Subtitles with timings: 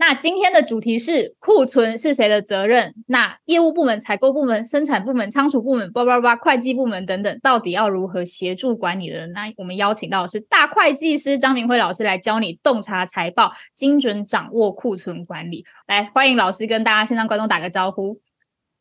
[0.00, 2.94] 那今天的主题是库存是谁的责任？
[3.06, 9.26] 那业务部门、采购部门、生产部门、仓储部门、叭叭叭、会计部门等等，到底要如何协助管理的？
[9.26, 15.66] 那我们邀请到的是大会计师张明辉老师来教你洞察财报，精准掌握库存管理。
[15.86, 18.18] 来，欢迎老师跟大家线上观众打个招呼。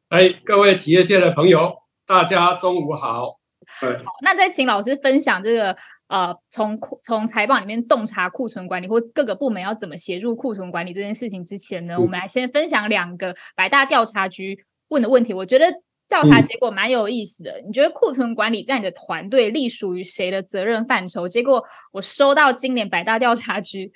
[0.08, 3.40] 哎，各位企业界的朋友，大家中午好。
[3.68, 3.88] 好，
[4.24, 5.76] 那再请老师分享这个。
[6.10, 15.34] 呃，从库从财报里面洞察库存管理，或各个部门要怎么协助库存管理这件事情之前呢，我们来先分享两个百大调查局问的问题。
[15.34, 15.66] 我觉得
[16.08, 17.62] 调查结果蛮有意思的。
[17.66, 21.30] 你觉得库存管理在你的团队隶属于谁的责任范畴？
[21.30, 23.94] 结果我收到今年百大调查局。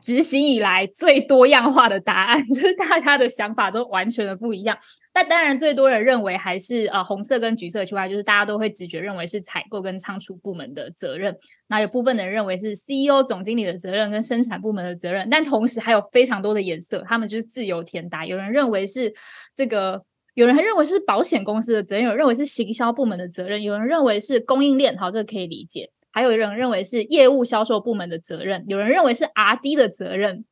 [0.00, 4.76] 执行以来最多样化的答案， 就是大家的想法都完全的不一样。
[5.12, 11.34] 但当然，最多人认为还是呃红色跟橘色区块，就是大家都会直觉认为是采购跟仓储部门的责任。
[11.66, 15.28] 那有部分的人认为是 CEO 总经理的责任跟生产部门的责任。
[15.30, 18.26] 但同时还有非常多的颜色，他们就是自由填答。
[18.26, 19.12] 有人认为是
[19.54, 24.96] 这个，有人还认为是保险公司的责任，有人认为是行销部门的责任，有人认为是供应链。
[24.98, 25.90] 好，这个可以理解。
[26.16, 30.46] 还有人认为是业务销售部门的责任，有人认为是 R D 的责任，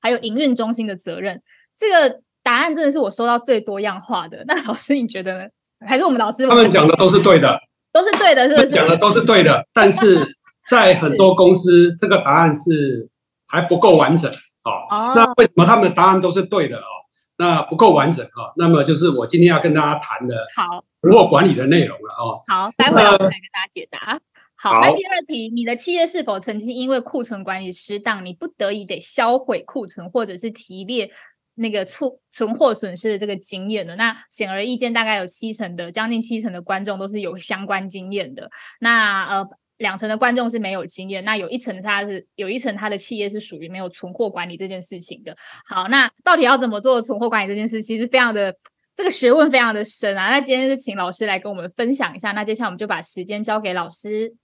[0.00, 1.40] 还有营运中心的责任。
[1.76, 4.42] 这个答案真的是我收到最多样化的。
[4.48, 5.48] 那老师你觉得呢？
[5.86, 7.60] 还是我们老师他们讲的都是对的，
[7.92, 8.70] 都是对的，是不是？
[8.70, 10.26] 讲的都是对的，但是
[10.66, 13.08] 在很多公司，这个答案是
[13.46, 14.28] 还不够完整
[14.64, 15.14] 哦。
[15.14, 17.06] 那为什么他们的答案都是对的哦？
[17.36, 18.50] 那不够完整啊？
[18.56, 22.42] 那么就是我今天要跟大家谈的，好，如何管理的内容了哦。
[22.48, 24.18] 好，待会儿来跟大家解答。
[24.60, 31.08] 好，那第二题，你的企业是否曾经因为库存管理失当，你不得已得销毁库存，或者是提列
[31.54, 33.94] 那个存存货损失的这个经验呢？
[33.94, 38.50] 那显而易见，大概有七成的，将近七成的观众都是有相关经验的。
[38.80, 45.36] 那呃，两成的观众是没有经验，那有一层他是有一层他的企业是属于没有存货管理这件事情的。
[45.66, 47.80] 好，那到底要怎么做存货管理这件事？
[47.80, 48.52] 其实非常的
[48.96, 50.30] 这个学问非常的深啊。
[50.30, 52.32] 那今天就请老师来跟我们分享一下。
[52.32, 54.34] 那接下来我们就把时间交给老师。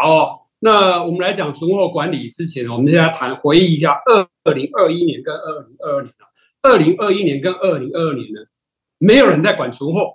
[0.00, 4.00] 好，那我们来讲存货管理之前，我们现在谈回忆一下
[4.44, 6.14] 二零二一年跟二零二二年
[6.62, 8.40] 二零二一年跟二零二二年呢，
[8.98, 10.12] 没有人在管存货，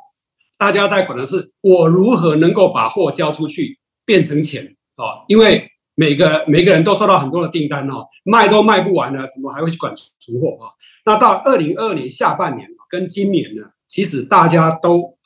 [0.57, 5.27] 大家在管的是我如何能够把货交出去变成钱啊？
[5.27, 10.71] 因为每个每个人都收到很多的订单哦，卖都卖不完了，怎么还会去管存货啊？
[11.03, 15.17] 那到二零二二年下半年跟今年呢，其实大家都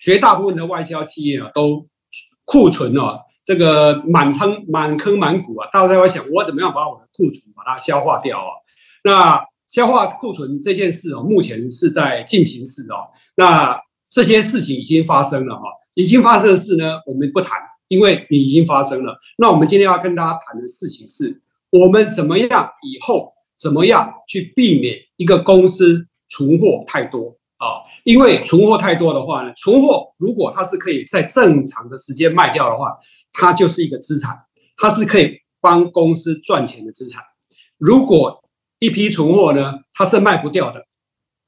[0.00, 1.86] 绝大部分的外销企业啊，都
[2.44, 3.20] 库存啊。
[3.50, 8.54] 这个满仓满坑满谷啊，大家在想我怎么样把我的库存把它消化掉啊？
[9.02, 13.10] 那消化库存这件事哦，目前是在进行式哦。
[13.34, 13.76] 那
[14.08, 15.62] 这些事情已经发生了哈，
[15.94, 19.18] 已经发生的事呢，我们不谈，因为你已经发生了。
[19.36, 27.36] 那我们今天要跟大家谈的事情是，我们怎么样以后怎么样去避免一个公司存货太多。
[27.60, 32.96] 啊，因为存货太多的话呢，存货如果它是可以在正常的时间卖掉的话，
[33.32, 34.34] 它就是一个资产，
[34.78, 37.22] 它是可以帮公司赚钱的资产。
[37.76, 38.42] 如果
[38.78, 40.80] 一批存货呢，它是卖不掉的，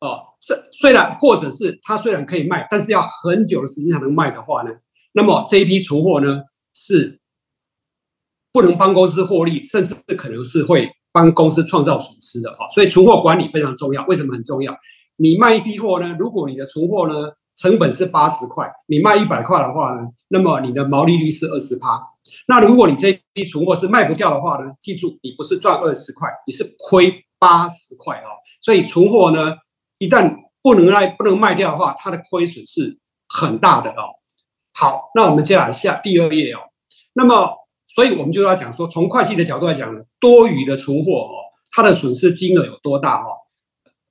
[0.00, 4.70] 哦，是虽然或者是它虽然可以卖，但是要很久的时间才能卖的话呢，
[5.12, 6.42] 那么这一批存货呢
[6.74, 7.20] 是
[8.52, 12.68] 不能帮公司获利，甚至可能是会帮公司创造损失的啊。
[12.74, 14.76] 所以存货管理非常重要，为什么很重要？
[15.16, 16.16] 你卖一批货呢？
[16.18, 22.00] 如果你的存货呢成本是八十块，你卖一百块的话呢，那么你的毛利率是二十趴。
[22.48, 28.28] 那如果你这批存货是卖不掉的话呢，记住你不是赚二十块，你是亏八十块哦。
[28.62, 29.54] 所以存货呢，
[29.98, 34.16] 一旦不能卖不能卖掉的话，它的亏损是很大的哦。
[34.72, 36.60] 好，那我们接下来下第二页哦。
[37.12, 37.52] 那么，
[37.94, 41.34] 所以我们就要讲说，从会计的角度来讲呢，多余的存货哦，
[41.70, 43.41] 它的损失金额有多大哦？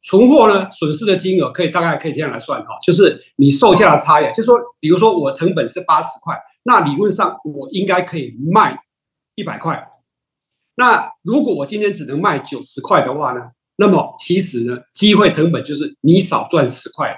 [0.03, 8.80] 存货呢，损失的金额可以大概可以这样来算哈，就是你售价的差异，就是说，比如说我成本是八十块，那理论上我应该可以卖
[9.36, 9.88] 一百块。
[10.75, 13.42] 那如果我今天只能卖九十块的话呢，
[13.75, 17.15] 那么其实呢，机会成本就是你少赚十块。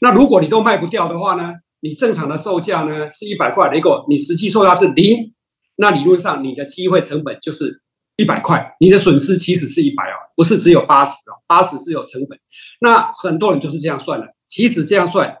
[0.00, 5.32] 那如果你都卖不掉的话呢，你正常的售价呢是一百块，如果你实际售价是零，
[5.76, 7.82] 那理论上你的机会成本就是。
[8.20, 12.38] 一百块，你的损失其实是一百哦，不是只有八十哦，八十是有成本。
[12.80, 15.38] 那很多人就是这样算的，其实这样算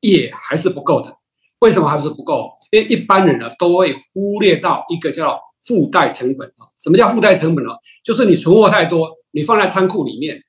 [0.00, 1.16] 也还是不够的，
[1.60, 2.50] 为什么还不是不够？
[2.70, 6.68] 因为一般人呢都会忽略到一个叫附带成本啊。
[6.78, 7.70] 什么叫附带成本呢？
[8.04, 10.42] 就是你存货太多，你放在仓库里面。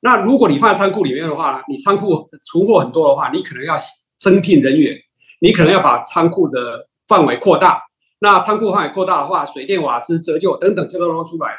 [0.00, 3.74] 那如果你放在仓库里面的话，你仓库存货很多的话，你可能要
[4.18, 4.94] 增聘人员，
[5.40, 7.82] 你可能要把仓库的范围扩大。
[8.20, 11.58] 那仓库范围扩大的话，水电瓦斯折旧等等就都都出来了。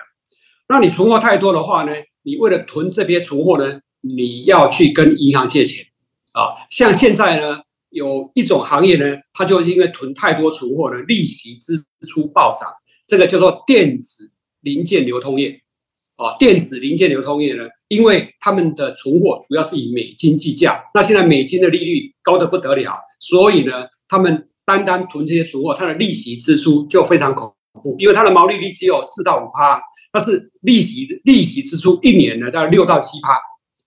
[0.69, 1.93] 那你存货太多的话呢？
[2.23, 5.85] 你为了囤这些存货呢，你要去跟银行借钱
[6.33, 6.67] 啊。
[6.69, 12.69] 像现在呢，有一种行业呢，它就因为囤太多存货呢，利息支出暴涨。
[13.07, 15.61] 这个叫做电子零件流通业
[16.17, 16.35] 啊。
[16.37, 29.81] 电子零件流通业呢，因为他们的存货主要是以美金计价，那现在美金的利率高的不得了，所以呢，他们单单囤这些存货，它的利息支出就非常恐怖，因为它的毛利率只有四到五趴。
[30.11, 33.39] 它是利息利息支出一年呢，大概六到七趴，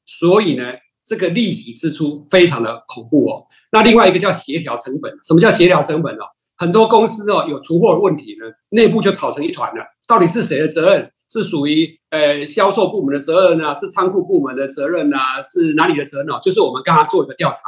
[0.06, 0.72] 所以呢，
[1.04, 3.46] 这个利息支出非常的恐怖哦。
[3.72, 6.24] 那另外一个叫协调成本，什么叫协调成本哦？
[6.56, 9.84] 很多公司哦有出货问题呢，内部就吵成一团了。
[10.06, 11.10] 到底是谁的责任？
[11.32, 13.72] 是属于呃销售部门的责任呢？
[13.72, 15.16] 是仓库部门的责任呢？
[15.42, 16.34] 是哪里的责任呢？
[16.42, 17.58] 就是我们刚刚做一个调查，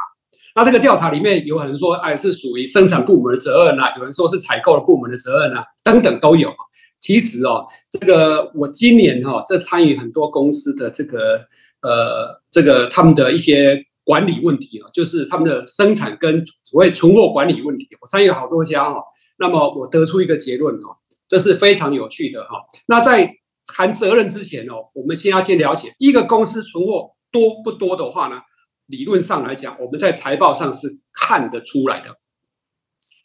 [0.55, 3.83] 那这个调查里面有人说，哎，是属于生产部门的责任呢？
[3.97, 5.61] 有人说是采购的部门的责任呢？
[5.83, 6.53] 等等都有。
[6.99, 11.41] 其实哦，这个我今年哈，这参与很多公司的这个
[11.81, 19.01] 呃，这个他们的一些管理问题啊，就是他们的生产跟所谓存货管理问题，我参与好多家哈。
[19.37, 20.95] 那么我得出一个结论哦，
[21.27, 22.51] 这是非常有趣的哈。
[22.85, 23.29] 那在
[23.65, 28.35] 谈责任之前哦，我们先要先了解一个公司存货多不多的话呢，
[28.87, 32.17] 理论上来讲，我们在财报上是看得出来的。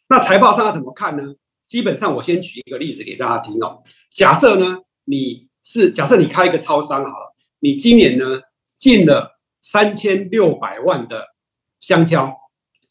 [0.07, 1.35] 那财报上要怎么看呢？
[1.67, 3.83] 基本上，我先举一个例子给大家听哦。
[4.11, 8.41] 假设呢，你是假设你开一个超商好了，你今年呢
[8.75, 11.27] 进了三千六百万的
[11.79, 12.33] 香蕉，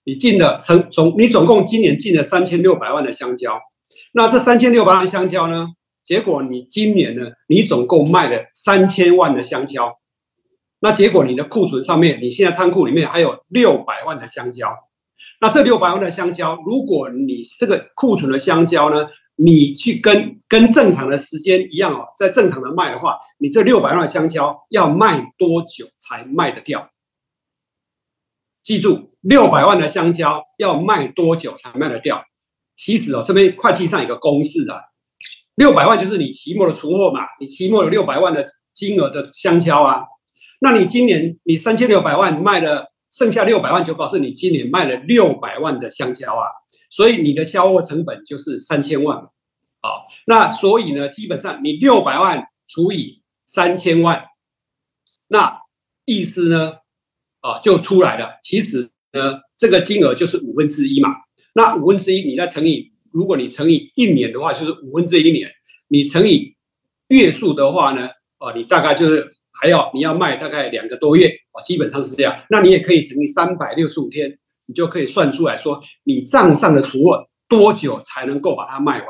[0.04, 3.58] 你进了成总你总共今年进了三千六百万的香蕉。
[4.12, 5.70] 那这三千六百万香蕉呢，
[6.04, 9.98] 结果你今年呢，你总共卖了三千万的香蕉。
[10.80, 14.72] 那结果你的库存上面，你现在仓库里面还有六百万的香蕉。
[15.40, 26.90] 那这六百万的香蕉，如果你这个库存的香蕉呢，你去跟跟正常的时间一样哦，在正常的卖的话，你这六百万的香蕉要卖多久才卖得掉？
[28.62, 32.24] 记住，六百万的香蕉要卖多久才卖得掉？
[32.76, 34.78] 其实哦，这边会计上有个公式啊，
[35.56, 40.04] 六百万就是你期末的存货嘛，你期末有六百万的金额的香蕉啊，
[40.60, 42.92] 那你今年你三千六百万卖了。
[43.10, 46.44] 剩下六百万就表示你今年卖了六百万的香蕉啊，
[46.90, 49.16] 所以你的销货成本就是三千万
[49.80, 54.26] 好，那所以呢，基本上你六百万除以三千万，
[55.28, 55.58] 那
[56.04, 56.74] 意思呢，
[57.40, 58.38] 啊，就出来了。
[58.42, 61.08] 其实呢，这个金额就是五分之一嘛。
[61.54, 65.50] 那五分之一你再乘以，如果你乘以一年的话，就是五分之一年。
[65.88, 66.56] 你乘以
[67.08, 69.37] 月数的话呢，啊，你大概就是。
[69.60, 72.40] 还要你要卖大概两个多月啊，基本上是这样。
[72.50, 79.06] 那你也可以乘以三百六十五天，你就可以算出来说，你账上的储货多久才能够把它卖完？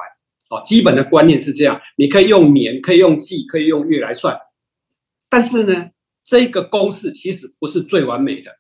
[0.50, 1.78] 哦，基本的观念是这样。
[1.96, 4.38] 你可以用年，可以用季，可以用月来算。
[5.28, 5.90] 但是呢，
[6.24, 8.50] 这个公式其实不是最完美的。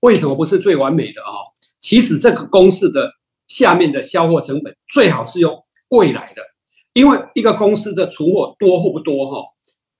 [0.00, 1.30] 为什么不是最完美的啊？
[1.78, 3.12] 其实这个公式的
[3.46, 6.42] 下面的销货成本最好是用未来的，
[6.94, 9.48] 因为一个公司的存货多或不多哈。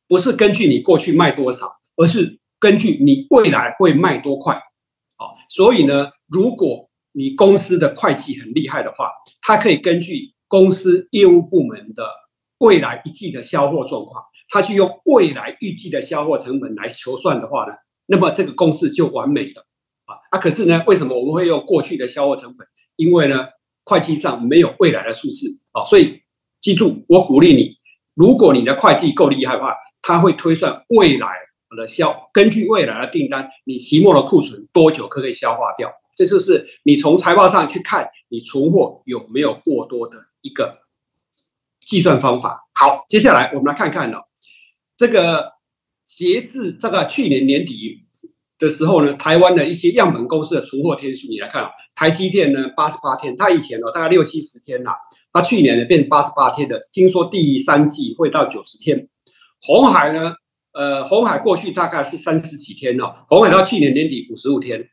[0.08, 4.54] 不是根据你过去卖多少，而是根据你未来会卖多快，
[5.16, 9.10] 好，所以呢，如果你公司的会计很厉害的话，
[9.42, 12.04] 它可以根据公司业务部门的
[12.58, 17.72] 未来一季的销货状况，它去用未来预计的销货成本来求算的话呢，
[18.06, 19.66] 那么这个公式就完美了
[20.04, 20.14] 啊。
[20.30, 22.66] 啊，可是呢，为什么我们会用过去的销货成本？
[22.96, 23.46] 因为呢，
[23.84, 26.22] 会计上没有未来的数字啊，所以
[26.60, 27.76] 记住，我鼓励你，
[28.14, 29.75] 如果你的会计够厉害的话。
[30.06, 31.26] 它会推算未来
[31.76, 35.90] 的销，根据未来的订单，你期末的库存多久可以消化掉？
[36.16, 40.78] 这就是你从财报上去看你存货有没有过多的一个
[41.84, 42.68] 计算方法。
[42.72, 44.18] 好，接下来我们来看看呢，
[44.96, 45.54] 这个
[46.06, 48.04] 截至这个去年年底
[48.60, 54.92] 的时候呢，台湾的一些样本公司的存货天数，你来看啊，台积电呢八十八天，它以前呢大概六七十天呐，
[55.32, 59.08] 它去年呢变八十八天的，听说第三季会到九十天。
[59.62, 60.34] 红海呢？
[60.72, 64.88] 呃，红海过去大概是三十几天哦，红海到去年年底五十五天。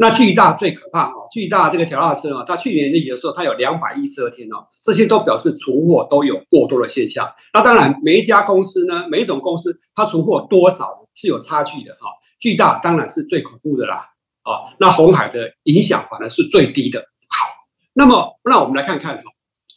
[0.00, 7.28] 那巨大最可怕哦，巨大这个脚踏车啊，它去年年底的时候它有两百一十二天哦，这些都表示存货都有过多的现象。
[7.52, 12.10] 那当然，每一家公司呢，每一种公司它存货多少是有差距的哈。
[12.40, 14.06] 巨大当然是最恐怖的啦，
[14.42, 17.00] 啊，那红海的影响反而是最低的。
[17.28, 17.46] 好，
[17.94, 19.22] 那么，那我们来看看哈，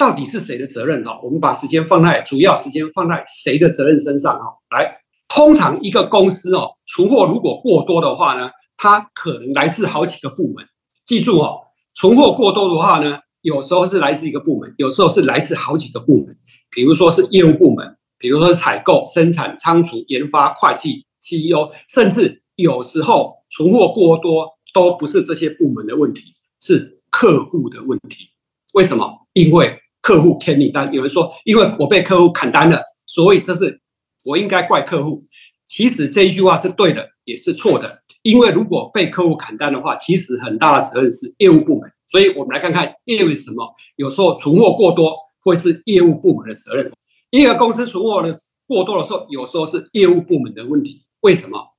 [0.02, 1.20] 到底是谁的责任哈？
[1.22, 4.46] 我们把时间放在主要时间放在谁的责任身上哈？
[4.72, 10.66] 来，通常一个公司哦，存货如果过多的话呢，它可能来自好几个部门。
[11.06, 11.60] 记住哦，
[11.94, 16.36] 存货过多的话呢，有时候是来自一个部门，有时候是来自好几个部门。
[16.72, 26.98] 比如说是业务部门，比如说采购、生产、仓储、研发、会计、CEO，甚至有时候存货过多都不是这些部门的问题，是。
[27.12, 28.30] 客户的问题，
[28.74, 29.28] 为什么？
[29.34, 30.92] 因为客户欠你单。
[30.94, 33.80] 有人说，因为我被客户砍单了，所以这是
[34.26, 35.26] 我应该怪客户。
[35.66, 38.02] 其实这一句话是对的，也是错的。
[38.24, 41.90] 因为如果被客户砍单的话，其实很大的责任是业务部门。
[42.08, 43.74] 所以我们来看看业务什么。
[43.96, 46.92] 有时候存货过多会是业务部门的责任。
[47.30, 48.30] 一个公司存货的
[48.68, 51.04] 过多的时候，有时候是业务部门的问题。
[51.22, 51.70] 为什么？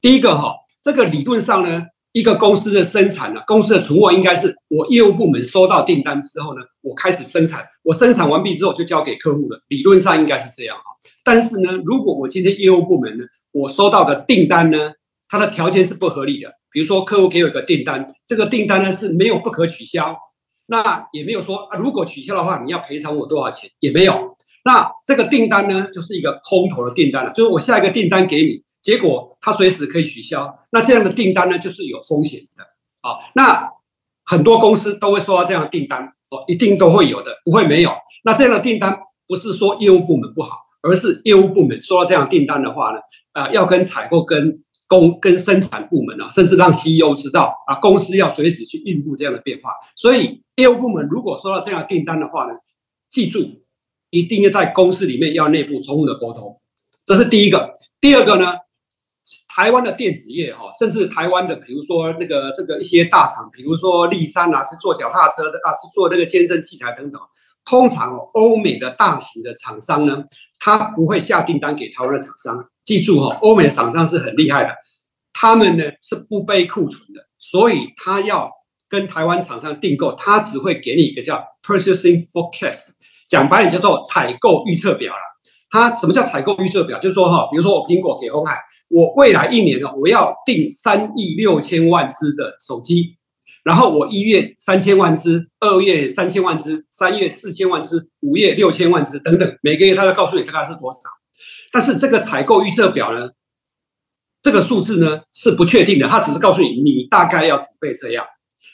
[0.00, 1.86] 第一个哈，这个理论上呢。
[2.12, 9.62] 一个公司的生产呢，公司的存货应该是我业务部门收到订单之后呢，我开始生产，我生产完毕之后就交给客户了。
[9.68, 10.82] 理论上应该是这样哈。
[11.24, 14.92] 但是呢，如果我今天业务部门呢，我收到的订单呢，
[15.28, 16.50] 它的条件是不合理的。
[16.72, 20.16] 比如说客户给我一个订单，这个订单呢是没有不可取消，
[20.66, 24.36] 那也没有说啊，如果取消的话你要赔偿我多少钱，也没有。
[24.64, 28.62] 那这个订单呢就是一个空头的订单了，就是我下一个订单给你。
[28.82, 32.64] 结果他随时可以取消，那这样的订单呢，就是有风险的
[33.02, 33.18] 啊。
[33.34, 33.70] 那
[34.24, 37.92] 很多公司都会收到这样的订单哦，一定都会有的，不会没有。
[38.24, 43.00] 那这样的订单不是说业务部门不好，而是业务部门收到这样订单的话呢，
[43.32, 49.70] 啊，要跟采购、跟工、跟生产部门啊，甚至让 CEO 知道啊，公司要随时去应付这样的变化。
[49.94, 52.52] 所以业务部门如果收到这样的订单的话呢，
[53.10, 53.40] 记住
[54.10, 56.60] 一定要在公司里面要内部充分的沟通，
[57.04, 57.74] 这是第一个。
[58.00, 58.54] 第二个呢？
[59.60, 67.20] 台湾的电子业哈，甚至台湾的，比如说那个这个一些大厂，比如说立山啊，是做脚踏车的啊，是做那个健身器材等等。
[67.62, 70.24] 通常哦，欧美的大型的厂商呢，
[70.58, 72.70] 他不会下订单给台湾的厂商。
[72.86, 74.70] 记住哈，欧美的厂商是很厉害的，
[75.34, 78.50] 他们呢是不背库存的，所以他要
[78.88, 82.86] 跟台湾厂商订购，他只会给你一个叫 purchasing forecast，
[83.28, 85.20] 讲白点叫做采购预测表了。
[85.72, 86.98] 他什么叫采购预测表？
[86.98, 88.58] 就是说哈，比如说我苹果给红海，
[88.90, 93.16] 我未来一年呢，我要订三亿六千万只的手机，
[93.62, 100.98] 然后我一月三千万只，二月三千万只，三月四千万只，五月六千万只等等，每个月它都告诉你大概是多少。
[101.70, 103.30] 但是这个采购预测表呢，
[104.42, 108.26] 这个数字呢是不确定的，它只是告诉你你大概要准备这样。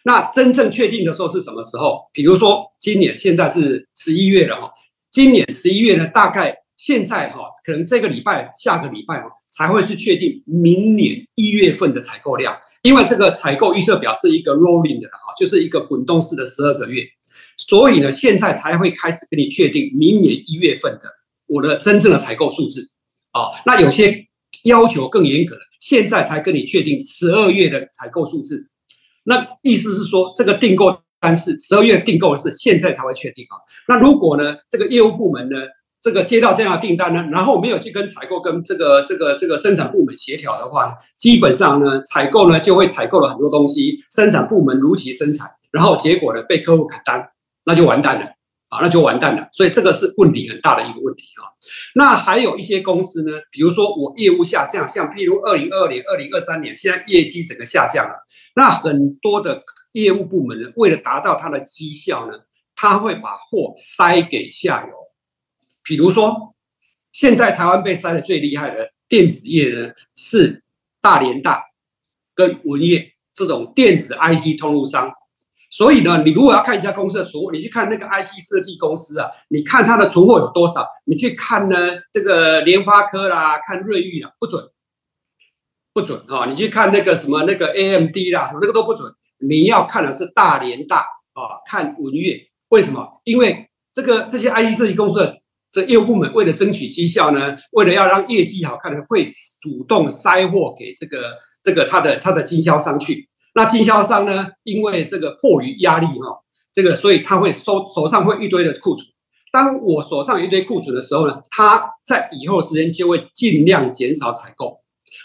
[0.06, 2.08] 那真正确定的时候是什么时候？
[2.14, 4.72] 比如说今年现在是十一月了哈，
[5.10, 6.56] 今年十一月呢大概。
[6.86, 17.02] 现在哈，可能这个礼拜、下个礼拜哈，才会是确定明年一月份的采购量，因为这个采购预测表是一个 rolling 的哈，就是一个滚动式的十二个月，
[17.56, 21.10] 所以呢，现在才会开始给你确定明年一月份的
[21.48, 22.92] 我的真正的采购数字
[23.32, 23.50] 啊。
[23.66, 24.24] 那有些
[24.62, 28.68] 要求更严格的，现在才跟你确定十二月的采购数字。
[29.24, 33.58] 那意思是说，这个订购单是十二月订购的是现在才会确定啊。
[33.88, 35.56] 那如果呢，这个业务部门呢？
[36.06, 47.28] 这个接到这样的订单呢，然后没有去跟采购跟这个这个这个生产部门协调的话，基本上呢，采购呢就会采购了很多东西，生产部门如期生产，然后结果呢被客户砍单，
[47.64, 48.26] 那就完蛋了
[48.68, 49.48] 啊，那就完蛋了。
[49.50, 51.50] 所以这个是问题很大的一个问题哈。
[51.96, 58.14] 那还有一些公司呢，比如说我业务下降，像譬如二零二零、二零二三年，现在业绩整个下降了，
[58.54, 62.38] 那很多的业务部门呢，为了达到它的绩效呢，
[62.76, 65.05] 他会把货塞给下游。
[65.86, 66.56] 比如说，
[67.12, 70.64] 现在台湾被塞的最厉害的电子业呢，是
[71.00, 71.62] 大连大
[72.34, 75.08] 跟文业这种电子 IC 通路商。
[75.70, 80.84] 所以呢，你如果要看一家公司的存货，你去看那个 IC 设计公司啊，你看它的存货有多少？
[81.04, 81.76] 你去看呢，
[82.12, 84.62] 这个联发科啦，看瑞昱啦，不准，
[85.92, 86.46] 不准啊！
[86.46, 89.12] 你去看那个什么那个 AMD 啦，什么那个都不准。
[89.38, 90.98] 你要看的是大连大
[91.34, 92.48] 啊，看文业。
[92.70, 93.20] 为什么？
[93.24, 95.34] 因为这个这些 IC 设计公司的。
[95.70, 99.26] 这业务部门为了争取绩效呢，为了要让业绩好看，会
[99.60, 103.28] 主动塞货给这个这个他的他的经销商去。
[103.54, 106.40] 那经销商呢，因为这个迫于压力哈，
[106.72, 109.06] 这个所以他会收手上会一堆的库存。
[109.52, 114.80] 当我手上一堆库存的时候呢，他在以后时间就会尽量减少采购。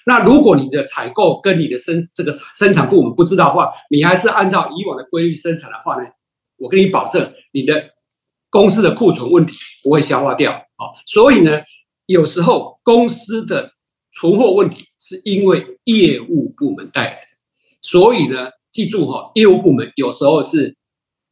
[0.06, 6.10] 那如果你的采购跟你的生这个生产部门不知道的话，你还是按照以往的规律生产的话呢，
[6.58, 7.92] 我跟你保证你的。
[8.52, 11.62] 公司的库存问题不会消化掉啊，所以呢，
[12.06, 13.72] 有时候公司的
[14.12, 17.28] 存货问题是因为业务部门带来的，
[17.82, 20.76] 所以呢，记住哈，业务部门有时候是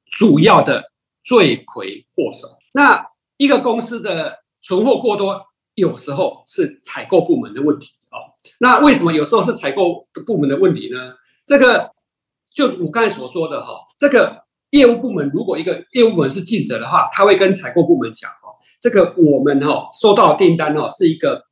[0.05, 0.85] 主要的
[1.21, 2.47] 罪魁祸首。
[2.71, 3.05] 那
[3.37, 5.45] 一个公司的存货过多，
[5.75, 8.31] 有时候是采购部门的问题啊。
[8.59, 11.15] 那为什么有时候是采购部门的问题呢？
[11.45, 11.91] 这个
[12.53, 18.49] 就我刚才所说的哈，这个业务部门如果一个业务部门是尽责的话，他会跟采购部门讲哈，
[18.79, 21.43] 这个我们哈收到订单哦是一个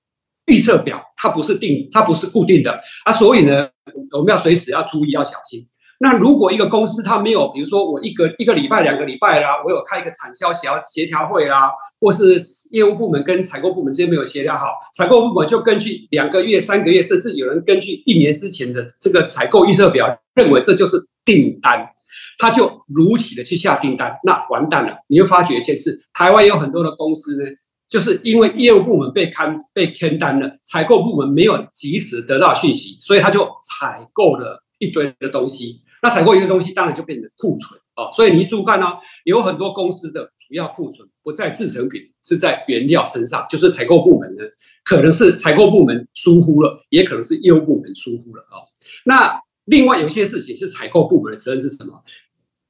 [0.45, 3.67] 预测表，它不是定，它不是固定的啊，所以呢，
[4.11, 5.67] 我们要随时要注意，要小心。
[5.99, 21.89] 那如果一个公司它没有，比如说我一个一个礼拜、两个礼拜啦，我有开一个产销协协调会啦，或是业务部门跟采购部门之间没有协调好，采购部门就根据两个月、三个月，甚至有人根据一年之前的这个采购预测表，认为这就是订单，
[22.37, 24.97] 他就如体的去下订单，那完蛋了。
[25.07, 27.49] 你会发觉一件事，台湾有很多的公司呢，
[27.89, 35.81] 就是因为业务部门被看被签单了，采购部门没有及时得到讯息，所以他就采购了一堆的东西。
[36.01, 38.11] 那采购一个东西，当然就变成库存哦。
[38.13, 44.43] 所以你注看哦，有很多公司的主要库存不在制成品，是在原料身上，就是采购部门呢，
[44.83, 48.61] 可能是采购部门疏忽了，也可能是业务部门疏忽了哦。
[49.05, 52.03] 那另外有些事情是采购部门的责任是什么？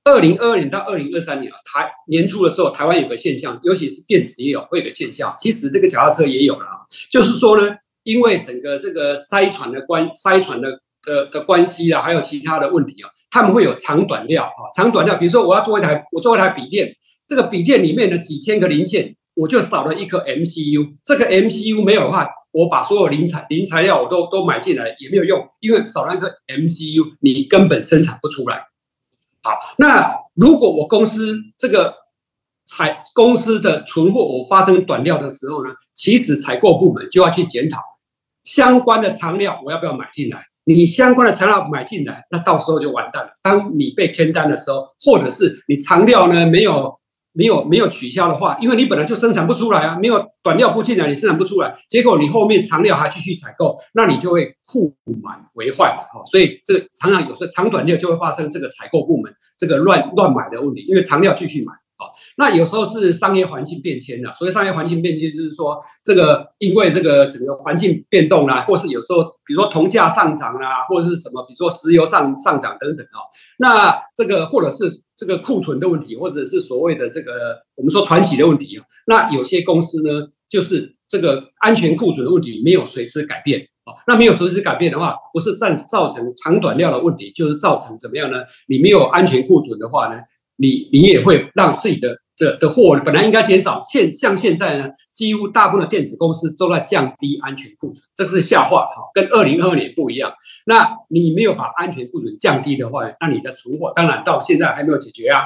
[0.04, 10.82] 二零二二年到二零二三年啊，台年初的时候，台湾有个现象，尤其是电子业有会有个现象，其实这个脚踏车也有了啊，就是说呢，因为整个这个塞船的关塞船的。
[11.04, 15.16] 的的关系啊，还有其他的问题啊，他们会有长短料啊，长短料。
[15.16, 16.94] 比如说，我要做一台，我做一台笔电，
[17.26, 20.96] 这个笔电里面的几千个零件，我就少了一颗 MCU。
[21.06, 28.68] 这个 MCU 没有的话，我把所有零材零材料我都都买进来也没有用，因为少了一个 MCU，你根本生产不出来。
[29.44, 31.96] 好，那如果我公司这个
[32.66, 37.80] 采公司的存货我发生短料的时候呢，其实采购部门就要去检讨
[38.44, 40.44] 相关的材料，我要不要买进来？
[40.66, 43.30] 你相关的材料买进来，那到时候就完蛋了。
[43.42, 47.00] 当你被签单的时候，或者是你长料呢没有
[47.38, 56.24] 没有没有取消的话，因为你本来就生产不出来啊，没有短料不进来，你生产不出来，结果你后面长料还继续采购，那你就会库满为患哈。
[56.26, 61.74] 所以这个常常有时候长短料就会发生这个采购部门这个乱乱买的问题，因为长料继续买。
[62.40, 73.26] 那有时候是商业环境变迁了，所以商业环境变迁就是说，这个因为这个整个环境变动啦，或是有时候比如说铜价上涨啦，或者是什么，比如说石油上上涨等等哦，
[73.58, 77.32] 那这个或者是这个库存的问题，或者是所谓的这个
[77.76, 88.38] 我们说传奇的问题啊，那有些公司呢，就是这个安全库存的问题没有随时改变啊，那没有随时改变的话，不是造造成长短料的问题，就是造成怎么样呢？
[88.68, 90.22] 你没有安全库存的话呢？
[90.60, 100.34] 你你也会让自己的的的货本来应该减少，现像现在呢，几乎大部分的电子公司都在降低安全库存，这个是笑话哈，跟二零二二年不一样。
[100.66, 105.42] 那你没有把安全库存降低的话，那你的存货当然到现在还没有解决啊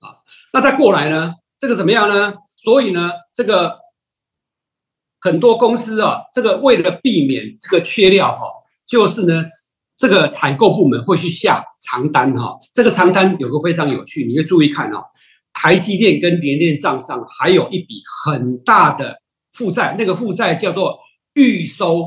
[0.00, 0.22] 啊。
[0.52, 2.34] 那再过来呢，这个怎么样呢？
[2.56, 3.78] 所以呢，这个
[5.20, 8.46] 很多公司啊，这个为了避免这个缺料哈，
[8.86, 9.44] 就是呢。
[9.98, 15.02] 这个采购部门会去下长单哈，这个长单有个非常有趣，你要注意看哦。
[15.66, 19.16] 台积电跟联电账上还有一笔很大的
[19.52, 20.96] 负债，那个负债叫做
[21.34, 22.04] 预收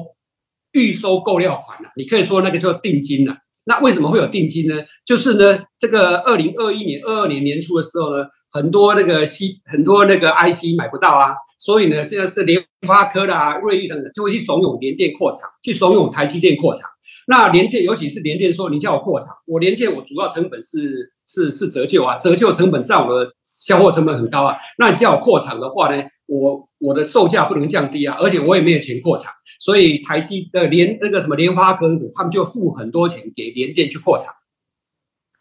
[0.72, 3.36] 预收购料款啊，你可以说那个叫定金了。
[3.66, 4.76] 那为什么会有定金呢？
[5.06, 16.90] 就是呢，这个二零二一年、二二年年初的时候呢，很多那个 C 很多那个 IC 买不到啊，所以呢，现在是联发科啦、瑞昱等等就会去怂恿联电扩厂，去怂恿台积电扩厂。
[17.30, 24.58] 那联电，尤其是联电说，你叫我破产，我联电我主要成本是是是折旧啊，折旧成本占我的销货成本很高啊。
[24.80, 34.34] 那你叫我扩厂的话呢，我我的售价不能降低啊，而且我也没有钱扩厂，所以台积的联那个什么联发科他们就付很多钱给联电去扩厂。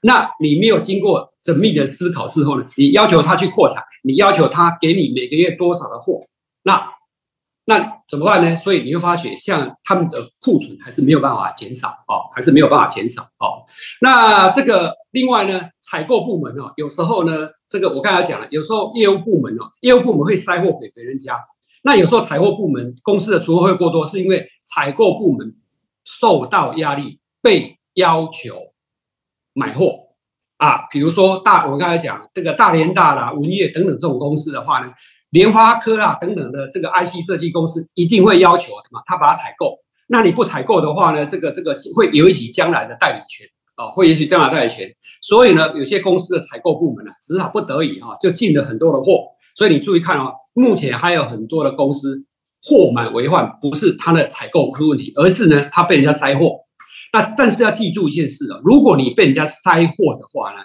[0.03, 6.20] 那你没有经过缜密的思考之后呢，你要求他去扩厂，你要求他给你每个月多少的货，
[6.64, 6.98] 那。
[7.69, 8.57] 那怎么办呢？
[8.57, 13.69] 所以你会发觉，像他们的库存还是没有办法减少哦，还是没有办法减少哦。
[14.01, 21.39] 那这个另外呢，采购部门哦，有时候呢，这个我刚才讲了，有时候业务部门哦，业务部门会塞货给别人家。
[21.83, 25.55] 那有时候采购部门公司的存货会过多，是因为采购部门
[26.05, 28.73] 受到压力，被要求
[29.53, 30.07] 买货。
[30.57, 34.91] 啊，比如说大，我刚才讲这个大连大啦、文业等等这种公司的话呢，
[35.31, 39.01] 联发科啊等等的这个 IC 设计公司一定会要求什么？
[39.05, 39.77] 他把它采购。
[40.09, 44.88] 那你不采购的话呢，这个这个会有一起将来的代理权啊，会允许将来代理权。
[45.21, 49.27] 所以呢，有些公司的采购部门呢，只好不得已哈，就进了很多的货。
[49.55, 52.25] 所以你注意看哦，目前还有很多的公司
[52.62, 56.61] 货满为患，不是他的采购出问题，而是呢，他被人家塞货。
[57.12, 60.62] 那但是要记住一件事啊，如果你被人家塞货的话呢，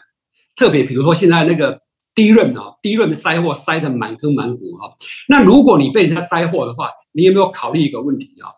[0.55, 1.81] 特别比如说现在那个
[2.15, 4.95] 低润啊，低润的塞货塞的满坑满谷哈。
[5.27, 8.51] 那如果你被人家塞货的话，你有没有考虑一个问题啊？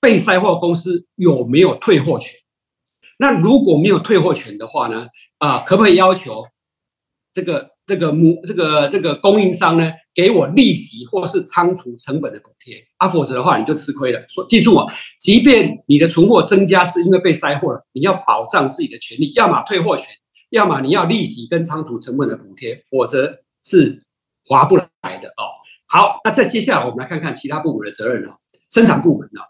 [0.00, 2.34] 被塞货公司有没有退货权？
[3.18, 5.06] 那如果没有退货权的话呢？
[5.38, 6.44] 啊，可不可以要求
[7.32, 12.76] 这个这个母这个这个供应商呢，给我利息或是仓储成本的补贴？
[12.96, 14.20] 啊，否则的话你就吃亏了。
[14.28, 20.06] 说记住啊，即便你的存货增加是因为被塞货了，你要保障自己的权利，要么退货权，
[20.54, 24.04] 要么你要利息跟仓储成本的补贴，否则是
[24.46, 25.42] 划不来的哦。
[25.88, 28.36] 好，那再接下来我们来看看其他部门的责任哦。
[28.70, 29.40] 生产部门呢，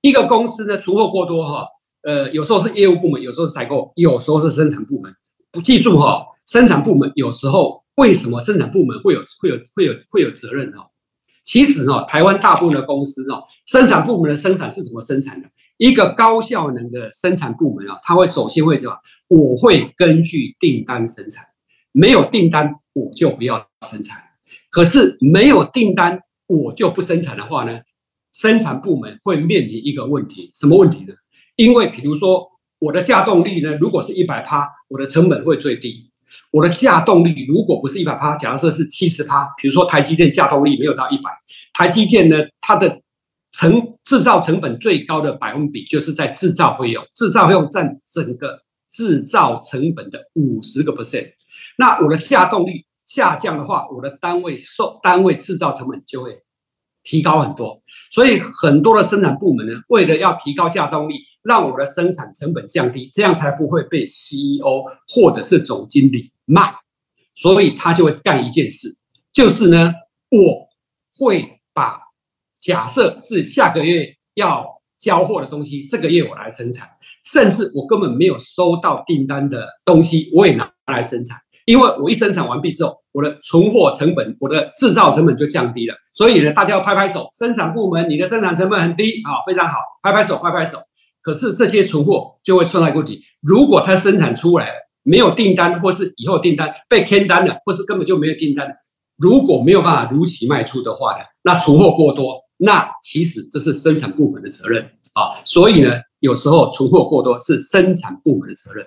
[0.00, 1.66] 一个公司呢存货过多哈。
[2.00, 5.14] 呃，有时候是业务部门，有时候是采购，有时候是生产部门。
[5.52, 10.88] 不记住哈，生产部门有时候为什么生产部门会有会有会有会有责任哈？
[11.42, 15.50] 其实呢，台湾大部分的公司哦，生产部门的生产是怎么生产的？
[15.78, 18.98] 一个高效能的生产部门啊，他会首先会讲？
[19.28, 21.44] 我会根据订单生产，
[21.92, 24.18] 没有订单我就不要生产。
[24.70, 27.80] 可是没有订单我就不生产的话呢，
[28.32, 31.14] 生产部门会面临一个问题，什么问题呢？
[31.56, 32.46] 因为比如说
[32.78, 36.10] 我的架动力呢，如果是一百趴，我的成本会最低。
[36.50, 41.30] 我的架动力如果不是一百趴，假设是七十趴，比如说台积电架动力没有到一百，
[41.72, 43.00] 台积电呢，它的
[43.56, 51.32] 成制造成本最高的百分比就是在制造费用，制造费用占整个制造成本的五十个 percent。
[51.78, 56.42] 那我的下动力下降的话，我的单位受单位制造成本就会。
[57.08, 61.14] 提高很多，所以很多的生产部门呢，为了要提高价动力，
[61.44, 64.82] 让我的生产成本降低，这样才不会被 CEO
[65.14, 66.74] 或者是总经理骂，
[67.36, 68.96] 所以他就会干一件事，
[69.32, 69.94] 就是呢，
[70.30, 70.66] 我
[71.16, 72.00] 会把
[72.66, 74.66] 假设是下个月要
[74.98, 76.88] 交货的东西，这个月我来生产，
[77.32, 81.38] 甚至我根本没有收到订单的东西，我也拿来生产。
[81.64, 87.28] 因为我一生产完毕之后，我的存货成本、我的制造成本就降低了，所以呢，大家要拍拍手。
[87.38, 90.80] 生产部门，你的生产成本很低啊，非常好，拍拍手，拍拍手。
[91.22, 94.72] 可是这些存货就会出现问题，如果它生产出来
[95.04, 98.68] 没有订单，或是以后订单被签单了，或是根本就没有订单，
[99.16, 104.82] 如果没有办法如期卖出的话呢，那存货过多，那其实这是生产部门的责任
[105.14, 105.42] 啊。
[105.44, 105.90] 所以呢，
[106.20, 108.86] 有时候存货过多是生产部门的责任。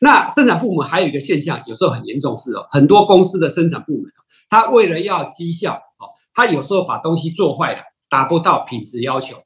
[0.00, 4.04] 那生产部门还有一个现象，有时候很严重是哦，很多公司的生产部门，
[4.48, 9.36] 他为了要绩效哦，他有时候把东西做坏了，达不到品质要求。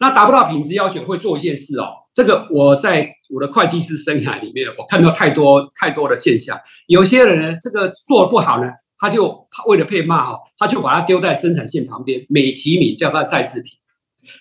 [0.00, 6.58] 那达不到品质要求会做一件事哦，这个我在我的会计师生涯里面，我看到太多太多的现象。
[6.86, 8.66] 有些人呢，这个做不好呢，
[9.00, 13.72] 他就为了被骂哦，他就把它丢在生产线旁边，美其名叫它再制品。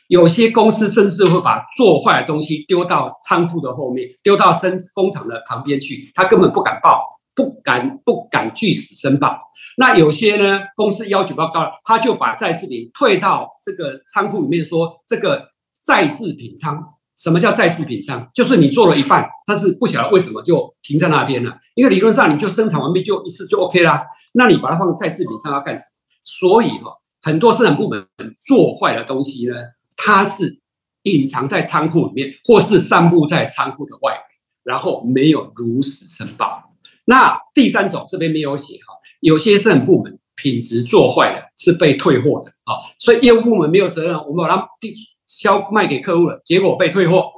[0.10, 7.02] 有些公司甚至会把做坏的东西丢到仓库的后面，丢到生工厂的旁边去，他根本不敢报，
[7.34, 9.40] 不敢不敢据实申报。
[9.78, 15.48] 那有些呢，公司要求比较高，他就把再制品退到这个仓库里面，说这个
[15.86, 16.99] 再制品仓。
[17.22, 18.30] 什么叫再制品仓？
[18.34, 21.58] 就是你做了一半，但是不晓得为什么就停在那边了。
[21.76, 25.90] 因为理论上你就生产完毕就一次就 OK 啦，那你把它放再制品仓要干什么？
[26.24, 26.96] 所以哈。
[27.22, 28.08] 很多生产部门
[28.40, 29.54] 做坏的东西呢，
[29.98, 30.62] 它是
[31.04, 34.22] 隐藏在仓库里面，或是散布在仓库的外面，
[34.64, 36.64] 然后没有如实申报。
[37.04, 44.94] 那第三种这边没有写哈，有些生产部门品质做坏了是被退货的啊，所以业务部门没有责任，我们把它定
[45.30, 47.32] 销卖给客户了，结果被退货，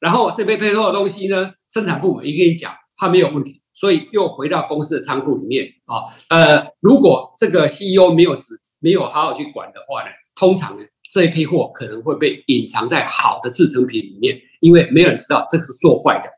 [0.00, 3.62] 然后这被退货的东西呢，生产部门一跟你讲，它没有问题。
[3.72, 16.28] 所以又回到公司的仓库里面啊，呃，如果这个 CEO 没有只没有好好去管的话呢，通常呢这一批货可能会被隐藏在好的制成品里面，因为没有人知道这个是做坏的。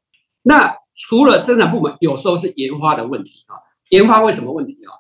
[0.42, 3.58] 那除了生产部门，有时候是研发的问题啊。
[3.88, 4.92] 研发为什么问题啊？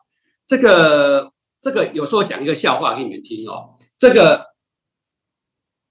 [0.46, 3.76] 这个这个有时候讲一个笑话给你们听哦。
[3.98, 4.46] 这个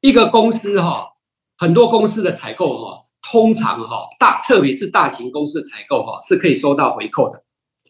[0.01, 1.13] 一个公司哈，
[1.57, 3.07] 很多公司的采购哈。
[3.23, 7.43] 通常哈大，特别是大型公司采购哈是可以收到回扣的，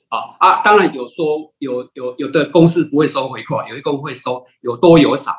[0.10, 5.32] 啊啊，当然有说有有有的公司不会收回扣，有些公司会收，有多有少。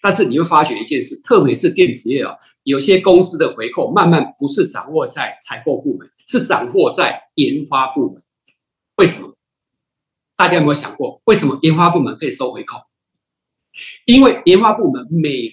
[0.00, 8.22] 但是你会发觉一件事，特别是电子业啊，有些公司的回扣慢慢不是掌握在采购部门，是掌握在研发部门。
[8.94, 9.34] 为什么？
[10.36, 12.78] 大家有没有想过，为什么研发部门可以收回扣？
[14.06, 15.50] 因为研发部门每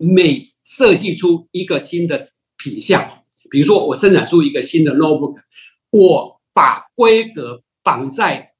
[0.00, 2.22] 每设计出一个新的。
[2.62, 3.10] 品相，
[3.50, 5.34] 比如说我生产出一个新的 notebook，
[5.88, 8.52] 我把规格绑在，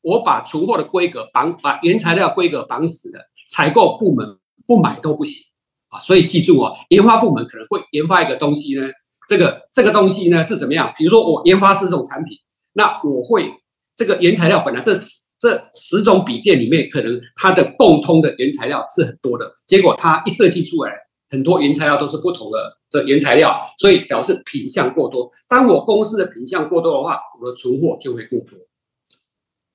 [0.00, 5.40] 我把存货的规格绑，把原材料规格绑死了，采购部门不买都不行
[5.86, 6.00] 啊！
[6.00, 8.90] 所以记住哦，研发部门可能会研发一个东西呢，
[9.28, 10.92] 这个这个东西呢是怎么样？
[10.98, 12.36] 比如说我研发是这种产品，
[12.72, 13.54] 那我会
[13.94, 15.00] 这个原材料本来这是
[15.38, 20.92] 这十种笔电里面，可能它的共通的原材料是很多的，结果它一设计出来，
[21.28, 25.28] 很多原材料都是不同的的原材料，所以表示品相过多。
[25.48, 28.58] 当我公司的品相过多的话，我的存货就会过多。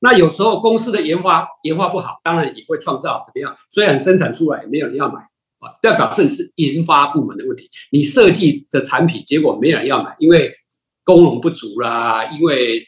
[0.02, 3.54] 那有时候公司的研发研发不好，当然也会创造怎么样？
[3.69, 5.19] 虽然生产出来没有人要买
[5.60, 7.69] 啊，要表示你是研发部门的问题。
[7.91, 10.54] 你设计的产品结果没人要买，因为
[11.04, 12.82] 功能不足啦，因为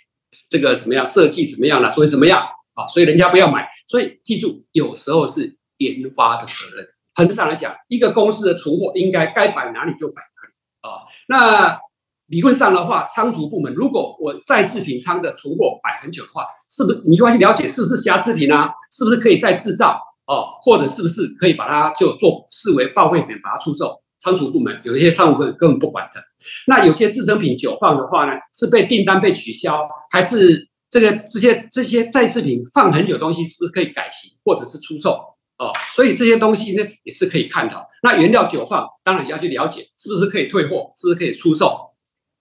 [0.48, 2.88] 这个怎么样设计怎么样了，所以怎么样啊？
[2.88, 3.70] 所以人家不要买。
[3.88, 6.86] 所以记住，有时候是研发的责任。
[7.14, 11.04] 本质上来讲，一个公司的存货应该该摆哪里就摆哪里啊。
[11.28, 11.80] 那
[12.28, 18.72] 理论上的话，仓储部门如果我再次品仓的存货摆很久的话，是不是你就要去了解是不是瑕疵品啊？
[18.92, 20.58] 是不是可以再制造哦？
[20.62, 24.02] 或者是不是可以把它就做视为报废品把它出售？
[24.20, 26.24] 仓储部门有一些仓储部根本不管的。
[26.68, 35.12] 那有些制成品久放的话呢，是被订单被取消，还是这个这些这些再制品放很久东西是不是可以改型或者是出售
[35.58, 35.74] 哦？
[35.96, 37.90] 所以这些东西呢也是可以看到。
[38.04, 41.94] 那原料久放当然要去了解是不是可以退货，是不是可以出售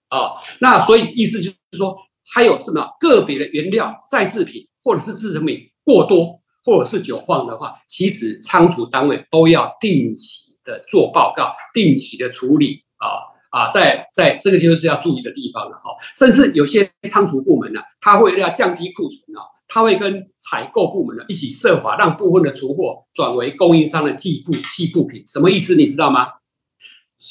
[0.09, 0.37] 啊？
[0.59, 1.97] 那所以意思就是说。
[2.33, 15.91] 还有什么个别的原料、再制品或者是制成品过多，或者是久放的话，其实仓储单位都要定期的做报告，定期的处理啊啊，在在这个就是要注意的地方了哈。
[16.15, 25.21] 甚至有些仓储部门呢，他会要降低库存啊，他会跟采购部门呢一起设法让部分的存货转为供应商的季布季布品。
[25.27, 25.75] 什么意思？
[25.75, 26.27] 你知道吗？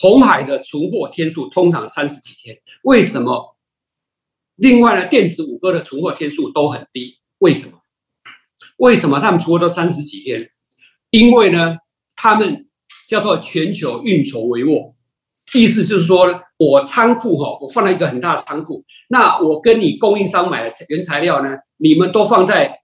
[0.03, 3.57] 红海的存货天数通常三十几天，为什么？
[4.55, 7.81] 另外呢，电子五哥的存货天数都很低，为什么？
[8.77, 10.51] 为什么他们存货都三十几天？
[11.11, 11.79] 因为呢，
[12.15, 12.69] 他们
[13.09, 14.95] 叫做全球运筹帷幄，
[15.55, 22.81] 意思就是说呢，我仓库哈，我放了一个很大的仓库，那我跟你供应商买的原材料呢，你们都放在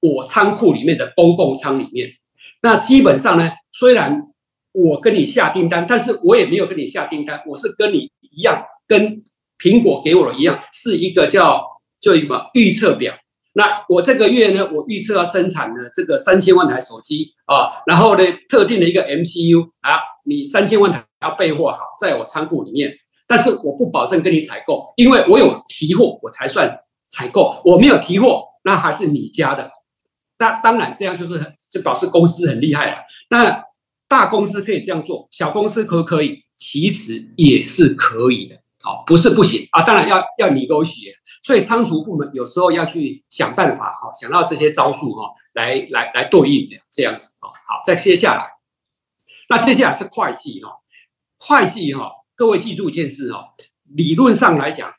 [0.00, 2.10] 我仓库里面的公共仓里面。
[2.62, 4.22] 那基本上呢，虽然
[4.72, 9.22] 我跟你下订单，但是我也没有跟你下订单，我是跟你一样跟。
[9.56, 11.62] 苹果给我的一样是一个叫
[12.00, 13.14] 就什么预测表。
[13.54, 22.92] 那我这个月呢，我预测要生产呢这个三千万台手机啊，然后呢特定的一个 MCU 啊，你三千万台要备货好，在我仓库里面。
[23.26, 29.70] 但是我不保证跟你采购，因为我有提货我才算采购，我没有提货那还是你家的。
[30.38, 32.98] 那当然这样就是就表示公司很厉害了。
[33.30, 33.64] 那
[34.06, 36.40] 大公司可以这样做，小公司可不可以？
[36.56, 38.56] 其实也是可以的。
[38.82, 41.10] 好，不是不行啊，当然要要你勾学，
[41.44, 47.48] 所以仓储部门有时候要去想办法哈，想到这些招数哈，来来来对应的这样子哦。
[47.48, 48.48] 好，再接下来，
[49.50, 50.70] 那接下来是会计哈，
[51.36, 53.50] 会计哈，各位记住一件事哈，
[53.84, 54.94] 理论上来讲，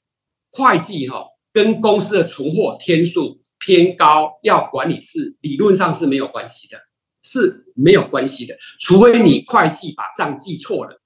[0.51, 6.77] 会计哈跟公司的存货天数偏高要管理是理论上是没有关系的，
[7.23, 11.01] 是没有关系的，除非你会计把账记错了，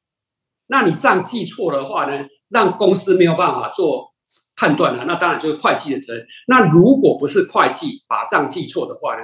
[0.67, 2.27] 那你账记错的话呢？
[2.49, 4.08] 让公司没有办法做
[4.59, 6.27] 判断了，那当然就是会计的责任。
[6.45, 9.21] 那如果不是会计把账记错的话呢？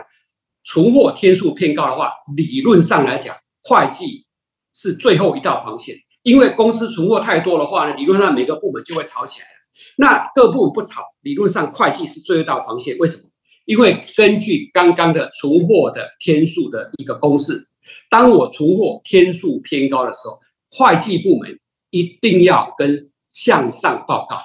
[0.63, 4.25] 存货天数偏高的话，理论上来讲，会计
[4.73, 5.95] 是最后一道防线。
[6.23, 9.53] 因为公司存货太多的话呢，理论上每个部门就会吵起来了。
[9.97, 12.97] 那各部不吵，理论上会计是最后一道防线。
[12.97, 13.23] 为什么？
[13.65, 17.67] 因为根据刚刚的存货的天数的一个公式，
[18.09, 20.39] 当我存货天数偏高的时候，
[20.71, 21.59] 会计部门
[21.91, 24.39] 一定要跟向上报告，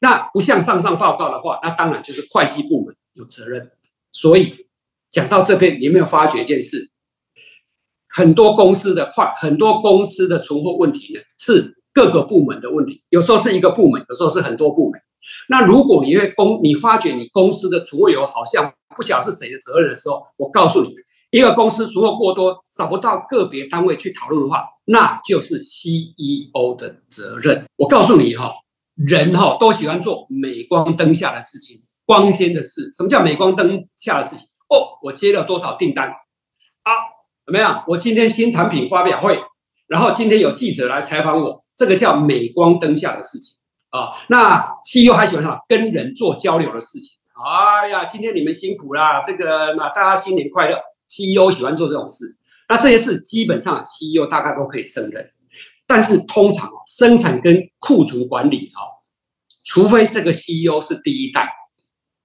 [0.00, 3.70] 那不向上上报告的话，那当然就是会计部门有责任。
[4.12, 4.54] 所以
[5.08, 6.90] 讲到这边，你有没有发觉一件事？
[8.08, 13.02] 很多公司的快，很多公司的存货问题呢，是各个部门的问题。
[13.08, 15.00] 有时候是一个部门，有时候是很多部门。
[15.48, 20.94] 那如果你因为公，你发觉你公司的存货有好像不晓得是谁的责任的时候，我告诉你，
[21.30, 24.64] 一个公司存货过多，找不到个别单位去讨论的话。
[24.84, 27.64] 那就是 CEO 的责任。
[27.76, 28.52] 我告诉你哈，
[28.94, 32.90] 人哈都喜欢做镁光灯下的事情，光鲜的事。
[32.96, 34.46] 什么叫镁光灯下的事情？
[34.68, 36.08] 哦，我接了多少订单？
[36.08, 36.92] 啊，
[37.44, 37.84] 怎么样？
[37.88, 39.40] 我今天新产品发表会，
[39.88, 43.56] 然后今天有记者来采访我，这个叫镁光灯下的事情
[43.90, 44.12] 啊。
[44.28, 45.58] 那 CEO 还喜欢什么？
[45.68, 47.18] 跟人做交流的事情。
[47.34, 50.78] 哎呀，今天你们辛苦啦，这个那大家新年快乐。
[51.06, 52.36] CEO 喜欢做这种事。
[52.68, 55.30] 那这些事基本上 CEO 大概都可以胜任，
[55.86, 58.82] 但是通常生产跟库存管理哈，
[59.62, 61.52] 除非这个 CEO 是第一代，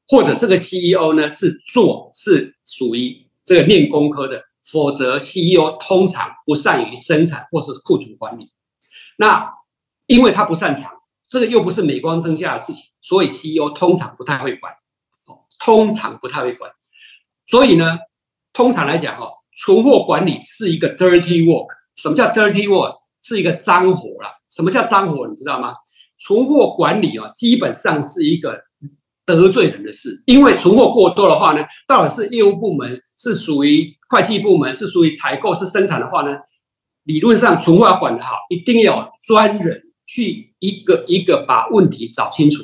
[0.07, 8.51] 或者这个 CEO 呢是做是属于这个练工科的，否则 CEO 通常不善于生产或是库存管理。
[9.17, 9.53] 那
[10.05, 10.93] 因为他不擅长，
[11.27, 14.73] 这个又不是镁光灯下的事情，所以 CEO 通常不太会管，
[15.25, 16.71] 哦，通常不太会管。
[17.45, 17.97] 所以呢，
[18.53, 21.67] 通常来讲，哦，存货管理是一个 dirty work。
[21.95, 22.99] 什么叫 dirty work？
[23.29, 24.31] 是一个脏活啦。
[24.49, 25.27] 什么叫脏活？
[25.27, 25.75] 你知道吗？
[26.17, 28.59] 存货管理啊，基本上是一个
[29.23, 30.23] 得罪人的事。
[30.25, 36.35] 因为存货过多的话呢，到底是业务部门，是属于会计部门，是属于采购，是生产的话呢，
[37.03, 42.63] 理论上存货要管得好，一定要专人去一个一个把问题找清楚。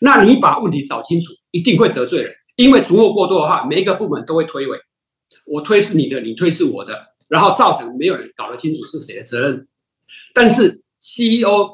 [0.00, 2.34] 那你把问题找清楚，一定会得罪人。
[2.56, 4.78] 因为存货过多的话，每一个部门都会推诿，
[5.46, 9.66] 我推是你的，你推是我的，然后造成没有人搞得清楚是谁的责任。
[10.32, 11.70] 但是 CEO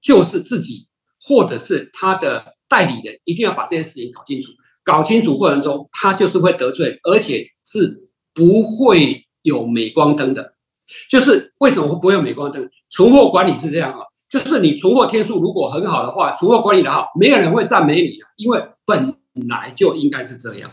[0.00, 0.86] 就是自己
[1.22, 4.52] 或者是他的代理人，一定要把这件事情搞清楚。
[4.82, 10.54] 搞清楚过程中，他就是会得罪，而且是不会有镁光灯的。
[11.10, 12.68] 就是为什么不会有镁光灯？
[12.90, 19.16] 存货管理是这样啊，就是你存货天数如果很好的话，存货管理的好，没有人会赞美你的，因为本。
[19.36, 20.70] 本来就应该是这样，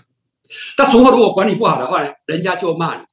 [0.77, 3.03] 但存货如果管理不好的话呢，人家就骂你。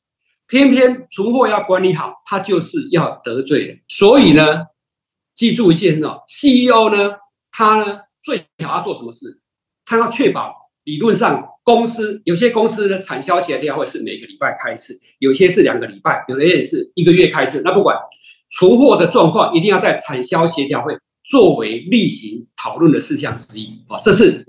[0.48, 3.78] 偏偏存货要管理好，他就是要得罪人。
[3.86, 4.64] 所以呢，
[5.34, 7.14] 记住一件哦，CEO 呢，
[7.52, 9.40] 他呢最好要做什么事？
[9.84, 17.60] 他要确保理论上公司有些公司的产销协调会是每个礼拜开一次，有些是两个礼拜，有的也是一个月开一次。
[17.62, 17.96] 那不管
[18.50, 24.46] 存货的状况，一定要在产销协调会作为例行讨论的事项之一啊，这是。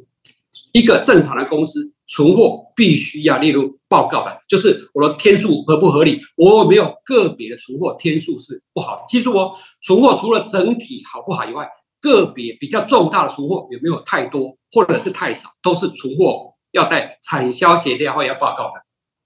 [0.72, 6.20] 一个正常的公司存货必须要列入报告的，就是我的天数合不合理？
[6.36, 9.04] 我没有个别的存货天数是不好的。
[9.08, 11.68] 记住哦，存货除了整体好不好以外，
[12.02, 18.74] 个别比较重大的存货有没有太多或者是太少，都是存货要在产销协调会要报告的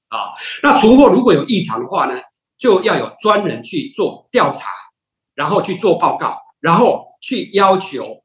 [0.10, 0.34] 啊。
[0.62, 2.20] 那存货如果有异常的话呢，
[2.58, 4.70] 就要有专人去做调查，
[5.36, 8.24] 然后去做报告，然后去要求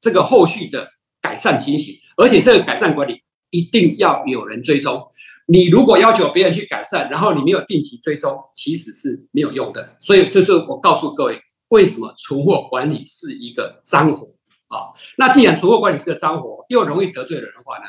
[0.00, 0.88] 这个后续的
[1.20, 1.94] 改善情形。
[2.18, 5.08] 而且这个改善管理一定要有人追踪。
[5.46, 9.96] 你如果要求别人去改善，然后你没有定期追踪，其实是没有用的。
[10.00, 14.26] 所以这是我告诉各位，为什么存货管理是一个脏活
[14.66, 14.92] 啊？
[15.16, 17.84] 那既然存货管理是个脏活，又容易得罪人的话呢？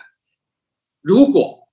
[1.02, 1.68] 如果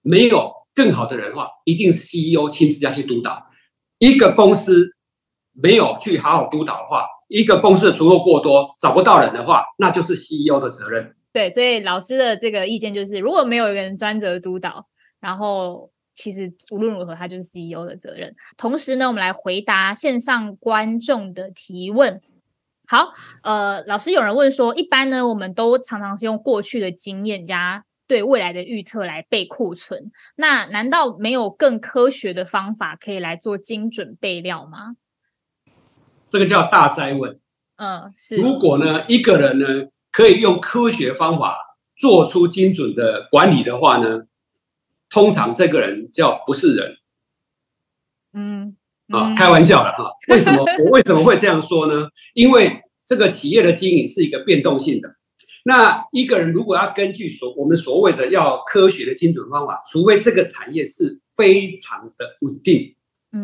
[0.00, 3.50] 没有更好的人的话，一定是 CEO 亲自要去督导。
[3.98, 4.94] 一个公司
[5.52, 11.16] 没有去好好督导的话，一个公司的存货过多找不到人的话，那就是 CEO 的责任。
[11.32, 14.86] 对，所以老师的这个意见就是，如果没有一个人专责督导，
[15.18, 18.34] 然后其实无论如何，他就是 CEO 的责任。
[18.58, 22.20] 同时呢，我们来回答线上观众的提问。
[22.86, 34.96] 好，呃，老师有人问说，一般呢，我们都常常是用过去的经验加对未来的预测来备库存，那难道没有更科学的方法可以来做精准备料吗？
[36.28, 37.40] 这个叫大灾问。
[37.76, 38.36] 嗯，是。
[38.36, 39.66] 如果呢，一个人呢？
[40.12, 41.56] 可以用科学方法
[41.96, 44.24] 做出精准的管理的话呢，
[45.08, 46.98] 通常这个人叫不是人。
[48.34, 48.76] 嗯，
[49.08, 50.12] 啊，开玩笑的哈。
[50.28, 52.08] 为什么我为什么会这样说呢？
[52.34, 55.16] 因为这个企业的经营是一个变动性的。
[55.64, 62.94] 那一个人如果要根据所我们所谓的要科学的精准方法，除非这个产业是非常的稳定，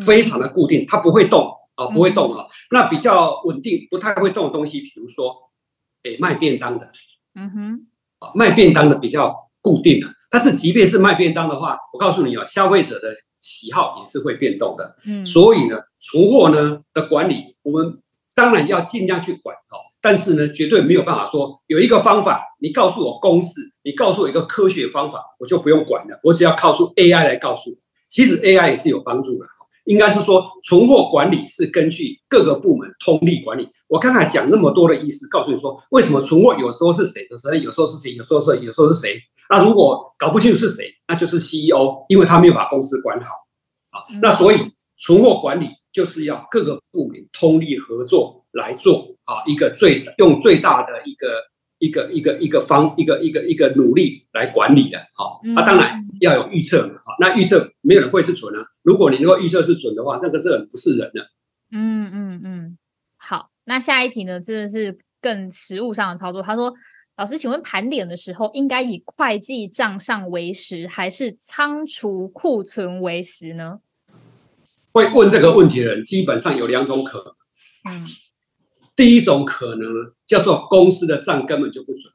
[0.04, 2.46] 非常的固定，它不会动啊，不会动啊。
[2.70, 5.47] 那比较稳定、不太会动的东西，比如说。
[6.04, 6.90] 诶，卖便当的，
[7.34, 7.86] 嗯哼，
[8.18, 13.08] 啊，卖便当的比较固定的，但是即便是卖便当的话，我告诉你啊，消费者的
[13.40, 17.98] 喜好也是会变动的，嗯，所以呢，存货呢的管理，我们
[18.34, 27.76] 当然要尽量去管哦，但是呢，绝对没有办法说有一个方法，你告诉我公式，你告诉我一个科学方法，我就不用管了，我只要靠出 AI 来告诉我，
[28.08, 29.46] 其实 AI 也是有帮助的。
[29.88, 33.66] 应该是说，存货管理是根据各个部门通力管理。
[33.88, 39.18] 我刚才讲那么多的意思，告诉你说，为什么存货有时候是谁的责任，有时候是谁，有时候是有时候是谁。
[39.48, 43.30] 那如果搞不清楚是谁，那就是 CEO，因为他没有把公司管好
[43.88, 44.04] 啊。
[44.20, 44.58] 那所以
[44.98, 51.28] 存货管理就是要各个部门通力合作来做啊，一个最用最大的一个
[51.78, 54.98] 一个一个一个方一个一个一个努力来管理的。
[55.14, 56.94] 好，那当然要有预测嘛。
[57.04, 58.66] 好，那预测没有人会是准啊。
[58.82, 61.30] 如果你能够预测是准的话，那个这人不是人了。
[61.70, 62.78] 嗯嗯嗯，
[63.16, 64.40] 好，那下一题呢？
[64.40, 66.40] 真的是更实物上的操作。
[66.40, 66.72] 他说
[67.18, 73.80] ：“老师，请问盘点的时候，应该以会计账上为实，还是仓储库存为实呢？”
[74.90, 77.94] 会问这个问题的人，基本上有两种可能。
[77.94, 78.06] 嗯，
[78.98, 79.86] 第一种可能
[80.26, 82.12] 叫做公司的账根本就不准。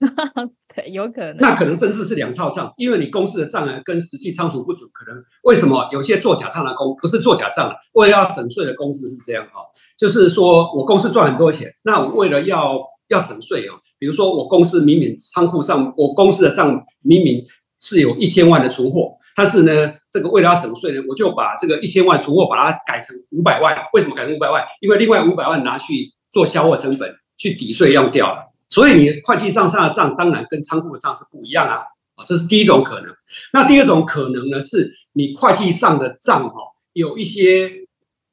[0.74, 1.36] 对，有可能。
[1.38, 7.76] 那可能甚至是两套账，因为你公司的账呢跟实际仓储不准，可能为什么有些做假账的公不是做假账了？
[7.92, 9.60] 为了要省税的公司是这样哈，
[9.96, 12.76] 就是说我公司赚很多钱，那我为了要
[13.08, 17.46] 要省税哦，比如说我公司明明仓库上我公司的账明明
[17.80, 23.76] 是有一千万的存货，但是呢，这个为了要省税呢，我就把这个一千万存货把它改成五百万。
[23.92, 24.64] 为什么改成五百万？
[24.80, 28.50] 因为另外五百万拿去做销货成本去抵税用掉了。
[28.68, 31.82] 所以你会计上上的账当然跟仓库的账是不一样啊，
[32.14, 33.12] 啊，这是第一种可能。
[33.52, 36.56] 那第二种可能呢，是你会计上的账哈，
[36.92, 37.68] 有一些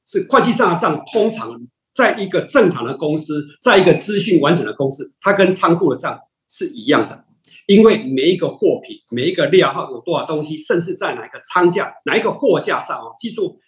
[0.06, 1.60] 是会计上的账，通常
[1.94, 7.26] 在一个正常的公司，在一个资讯完整的公司，它跟仓库的账是一样的，
[7.68, 13.60] 因为每一个货品、每一个料号有多少东西，甚至在哪一个仓架、哪一个货架上哦，记住，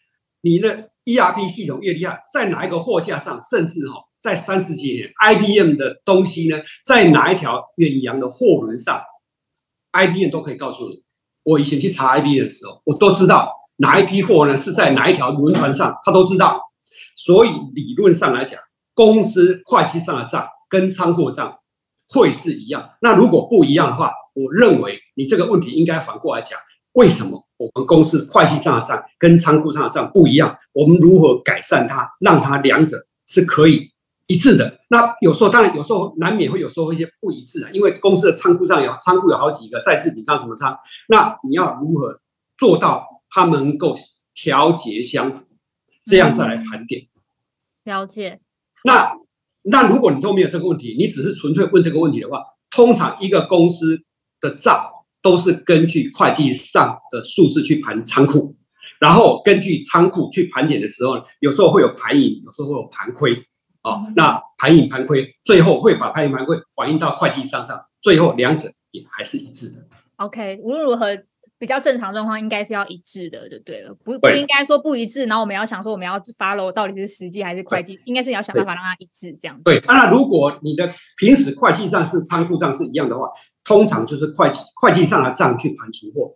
[0.41, 4.09] 你的 ERP 系统越厉害，在哪一个货架上，甚至哦。
[4.21, 9.01] 在三十几年，IBM 的东西呢，在哪一条远洋的货轮上
[9.93, 11.03] ，IBM 都可以告诉你。
[11.43, 16.61] 我以前去查 IBM 的时候，我都知道哪一批货呢是在哪一条轮船上，他都知道。
[17.15, 18.59] 所以理论上来讲，
[18.93, 21.58] 公司会计上的账跟仓库账
[22.09, 22.89] 会是一样。
[23.01, 26.59] 那如果不一样的话，我认为你这个问题应该反过来讲：
[26.93, 30.57] 为什么我们公司会计上的账跟仓库上的账不一样？
[30.73, 33.91] 我们如何改善它，让它两者是可以？
[34.31, 42.21] 一致的，那有时候当然有时候难免会有时候一些不一致的，因为公司的仓库上有仓库有好几个在制品仓什么仓，那你要如何
[42.55, 43.95] 做到它能够
[44.35, 45.47] 调节相符，
[46.05, 47.07] 这样再来盘点。
[47.85, 48.39] 了解。
[48.83, 49.13] 那
[49.63, 53.99] 那如果你都没有这个问题，你只是纯粹问这个问题的话，通常一个公司
[54.39, 54.89] 的账
[55.21, 58.55] 都是根据会计上的数字去盘仓库，
[58.99, 63.43] 然后根据仓库去盘点的时候，有时候会有盘盈，有时候会有盘亏。
[63.81, 69.87] 哦，那盘盈盘亏，最后会把盘盈盘亏反映到会计上上，最后两者也还是一致的。
[70.17, 71.17] OK，无论如何，
[71.59, 79.61] 比较正常状况应该是要一致的，就对了，不不应该说不一致，然后我们要想说我们要 follow 到底是实际还是会计，应该是你要想办法让它一致这样。
[79.63, 83.27] 对，那如果你的平时会计账是仓库账是一样的话，
[83.63, 86.35] 通常就是会计会计上的账去盘存货，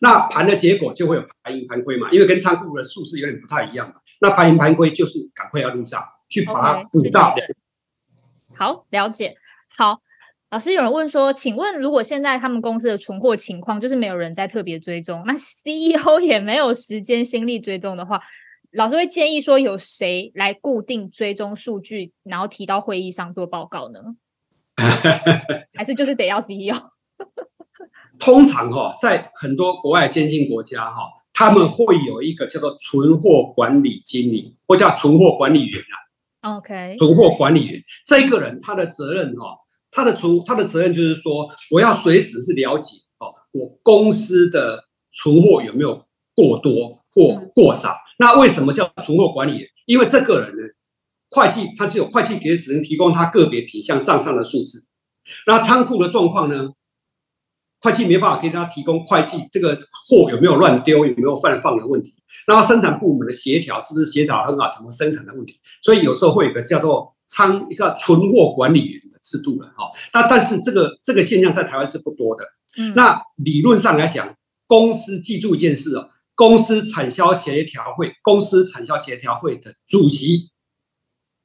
[0.00, 3.94] 那盘的结果就会有盘盈盘亏嘛，因为跟仓库的数是有点不太一样嘛。
[4.20, 6.02] 那盘盈盘亏就是赶快要入账。
[6.28, 7.36] 去把它补到。
[8.56, 9.36] 好，了解。
[9.76, 10.00] 好，
[10.50, 18.20] 老师有人问说，请问如果现在他们公司的存货情况就是没有人在特别追踪，那 CEO 也没有时间心力追踪的话，
[18.72, 24.00] 老师会建议说有谁来固定追踪数据，然后提到会议上做报告呢？
[25.74, 26.76] 还是就是得要 CEO？
[28.18, 36.54] 通常哈，在很多国外先进国家哈，他们会有一个叫做存货管理经理，或叫存货管理员啊。
[36.56, 39.58] OK，存货管理员这个人，他的责任哈，
[39.96, 44.84] 他的存他的责任就是说，我要随时是了解哦，我公司的
[45.14, 47.96] 存货有没有过多或过少。
[48.18, 49.66] 那为什么叫存货管理员？
[49.86, 50.62] 因为这个人呢，
[51.30, 54.84] 会计他只有会计给只能提供他个别品项账上的数字，
[55.46, 56.68] 那仓库的状况呢？
[57.80, 59.78] 会计没办法给他提供会计这个
[60.08, 62.14] 货有没有乱丢，有没有泛放的问题。
[62.46, 65.60] 然后生产部门的协调是不是协调很好，怎么生产的问题。
[65.82, 69.90] 所以有时候会有个叫做仓一个存货管理员的制度了哈。
[70.12, 72.44] 那但是这个这个现象在台湾是不多的。
[72.78, 72.94] 嗯。
[72.94, 80.50] 那理论上来讲，公司记住一件事哦，公司产销协调会，公司产销协调会的主席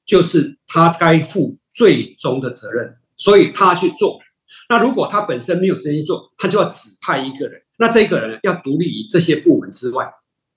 [0.06, 4.20] 就是他该负最终的责任，所以他去做。
[4.68, 7.62] 那如果他本身没有时间做，他就要指派一个人。
[7.78, 10.06] 那这个人要独立于这些部门之外，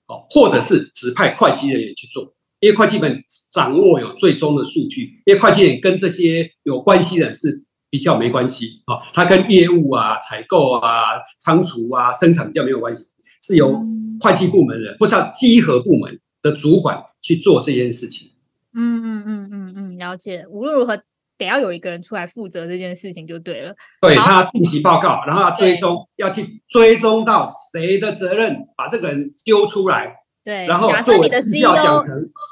[0.07, 11.05] 哦，或者是指派会计人员去做，因为会计本掌握有最终的数据，因为会计人跟这些有关系的是比较没关系啊，他跟业务啊、采购啊、
[11.39, 13.05] 仓储啊、生产比较没有关系，
[13.41, 13.81] 是由
[14.19, 18.31] 会计部门人或是稽核部门的主管去做这件事情。
[18.73, 20.45] 嗯嗯嗯嗯嗯，了解。
[20.49, 21.01] 无论如何。
[21.37, 23.75] 得要有一个人出来负责这件事情就对了。
[23.99, 30.15] 对他定期报告，然后要追踪，要去追踪到谁的责任，把这个人丢出来。
[30.45, 31.99] 对，然后假设你的 CEO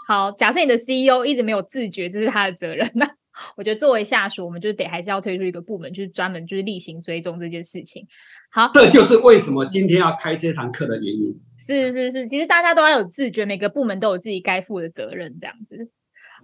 [0.07, 2.89] 好，假设你的 CEO 一直没有自觉，这是他的责任。
[2.95, 3.07] 那
[3.55, 8.05] 我觉得作为下属，我们就得还是要推出一个部门，就是专门就是例行追踪这件事情。
[8.51, 11.39] 好，这就是为什么今天要开这堂课的原因。
[11.57, 15.89] 是是是，其实大家都要有自觉，每个部门都有自己该负的责任，这样子。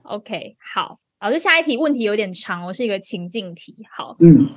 [0.04, 1.00] OK，好。
[1.22, 3.86] 老师，下一题问题有点长哦，是一个情境题。
[3.91, 4.47] 好，嗯，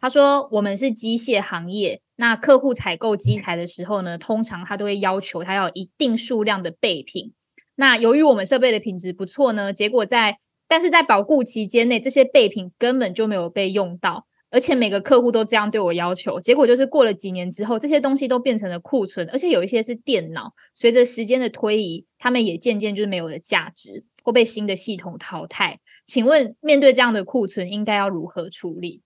[0.00, 7.32] 他说我们是机械行业，那客户采购机台的时候呢，通常他都会要求他要一定数量的备品。
[7.76, 14.26] 那由于我们设备的品质不错呢，结果在但是在保固期间内，这些备品根本就没有被用到。
[14.52, 25.78] 而且每个客户都这样对我要求，结果就是过了几年之后，这些东西都变成了库存，而且有一些是电脑，随着时间的推移，他们也渐渐就是没有了价值，或被新的系统淘汰。
[26.04, 29.02] 请问面对这样的库存，应该要如何处理？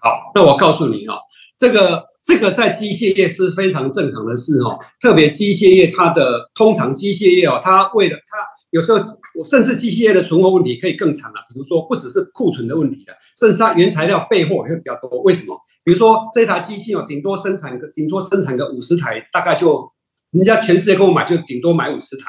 [0.00, 1.18] 好，那我告诉你哈，
[1.58, 8.38] 这个这个在机械业是非常正常的事哦，特别机械业它的通常机械业哦，它为了它
[8.70, 8.98] 有时候
[9.38, 15.20] 我甚至机械业的存货问题可以更长了，比如说不只是库存的问题了，甚至它原材料备货也会比较多。
[15.22, 15.54] 为什么？
[15.84, 19.90] 比如说这台机器哦，顶多生产个顶多生产个五十台，大概就
[20.30, 22.24] 人家全世界跟我买就顶多买五十台，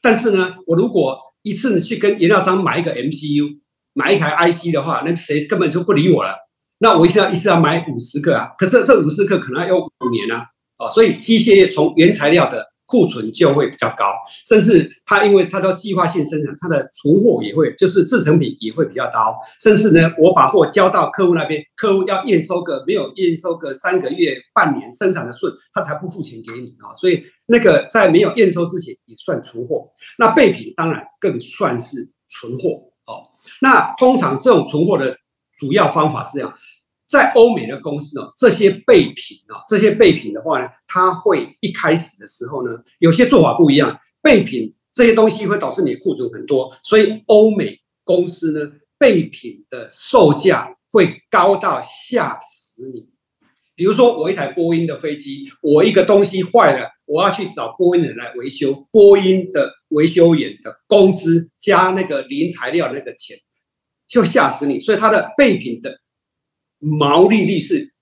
[0.00, 3.58] 但是呢，我如果一次去跟原料商买一个 MCU，
[3.92, 6.45] 买一台 IC 的话，那谁根本就不理我了。
[6.78, 10.44] 那我一次要一次要买五十个啊，可是这五十个可能要用五年啊，
[10.78, 14.12] 哦，所以机械业从原材料的库存就会比较高，
[14.46, 33.32] 甚至它因为它都计划性生产，它的存货也会就是制成品也会比较高，甚至呢，我把货交到客户那边，客户要验收个没有验收个三个月、半年生产的顺，他才不付钱给你啊，所以那个在没有验收之前也算存货，那备品当然更算是存货哦。
[33.62, 35.16] 那通常这种存货的。
[35.56, 36.54] 主要方法是这样，
[37.08, 43.98] 在欧美的公司哦，这些备品啊，这些备品的话呢，它会一开始的时候呢，有些做法不一样。
[44.22, 53.08] 备品这些东西会导致你库存很多，所以欧美公司呢，备品的售价会高到吓死你。
[53.76, 63.38] 比如说，我一台波音的飞机，我一个东西坏了，我要去找波音人来维修，波音的维修员的工资加那个零材料那个钱。
[64.06, 66.00] 就吓死你，所以它的备品的
[66.78, 67.92] 毛利率是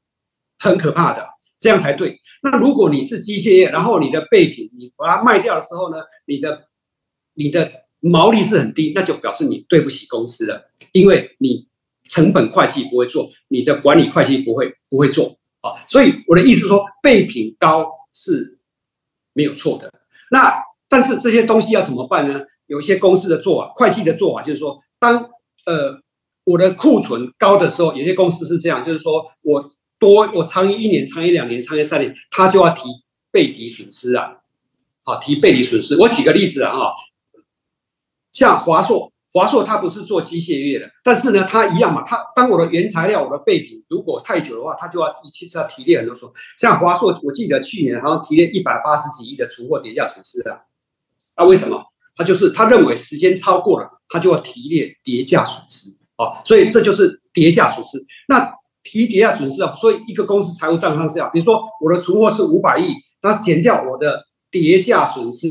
[0.58, 1.26] 很可怕的，
[1.58, 2.20] 这样才对。
[2.42, 6.68] 那如果你是机械业，然后你的备品你把它卖掉的时候呢，你的
[7.32, 11.66] 你的毛利是很低，那就表示你对不起公司了，因为你
[12.04, 15.82] 成本会计不会做，你的管理会计不会不会做啊。
[15.88, 18.58] 所以我的意思说，备品高是
[19.32, 19.90] 没有错的。
[20.30, 22.40] 那但是这些东西要怎么办呢？
[22.66, 25.30] 有一些公司的做法，会计的做法就是说，当
[25.66, 25.98] 呃，
[26.44, 32.88] 我的库存高的时候，有些公司是这样，就是说我多我长于一年、长于两年、长于三年，他就要提
[33.30, 34.38] 备底损失啊，
[35.02, 35.98] 好提备底损失。
[35.98, 36.92] 我举个例子啊，哈，
[38.30, 50.62] 像华硕，华硕它不是做机械业的，但是呢，它一样嘛，它当我的原材料、我的备品如果太久的话，它就要一次要提炼很多说，像华硕，我记得去年好像提炼一百八十几亿的存货叠加损失啊，
[51.36, 51.93] 那为什么？
[52.16, 58.04] 他就是他认为时间超过了，他就要提列叠价损失啊，所以这就是叠价损失。
[58.28, 62.92] 那提叠价损失啊，所以一个公司财务账上是要，比如说我的存货是五百亿，
[63.22, 65.48] 那减掉我的叠价损失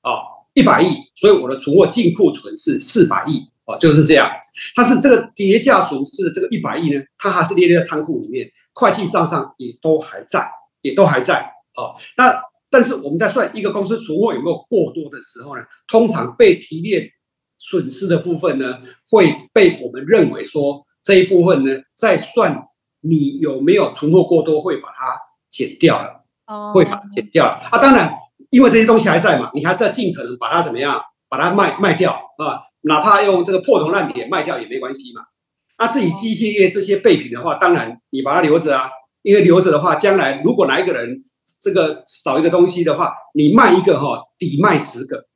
[0.00, 0.12] 啊
[0.54, 4.30] 一百亿，所以我的存货净库存是四百亿啊，就是这样。
[4.74, 10.48] 它是这个叠价损失的这个一百亿呢，它还是列在仓库里面，会计账上也都还在，
[10.80, 11.40] 也都还在
[11.74, 11.98] 啊。
[12.16, 12.40] 那
[12.70, 17.08] 但是我们在算一个公司存货有没有过多的时候呢，通常被提炼
[17.56, 18.78] 损失的部分呢，
[19.10, 22.62] 会被我们认为说这一部分呢，在算
[23.00, 25.16] 你有没有存货过多，会把它
[25.48, 26.24] 减掉了，
[26.74, 27.78] 会把它减掉了啊。
[27.78, 28.12] 当然，
[28.50, 35.22] 因为这些东西还在嘛，你还是要尽可能把它怎么样，把它卖卖掉啊，哪怕用这个破铜烂铁卖掉也没关系嘛。
[35.78, 38.90] 那至于机械业这些备品的话，当然你把它留着啊，
[39.22, 41.22] 因为留着的话，将来如果哪一个人。
[41.60, 45.26] 这个少一个东西的话，你卖一个哈，抵卖十个。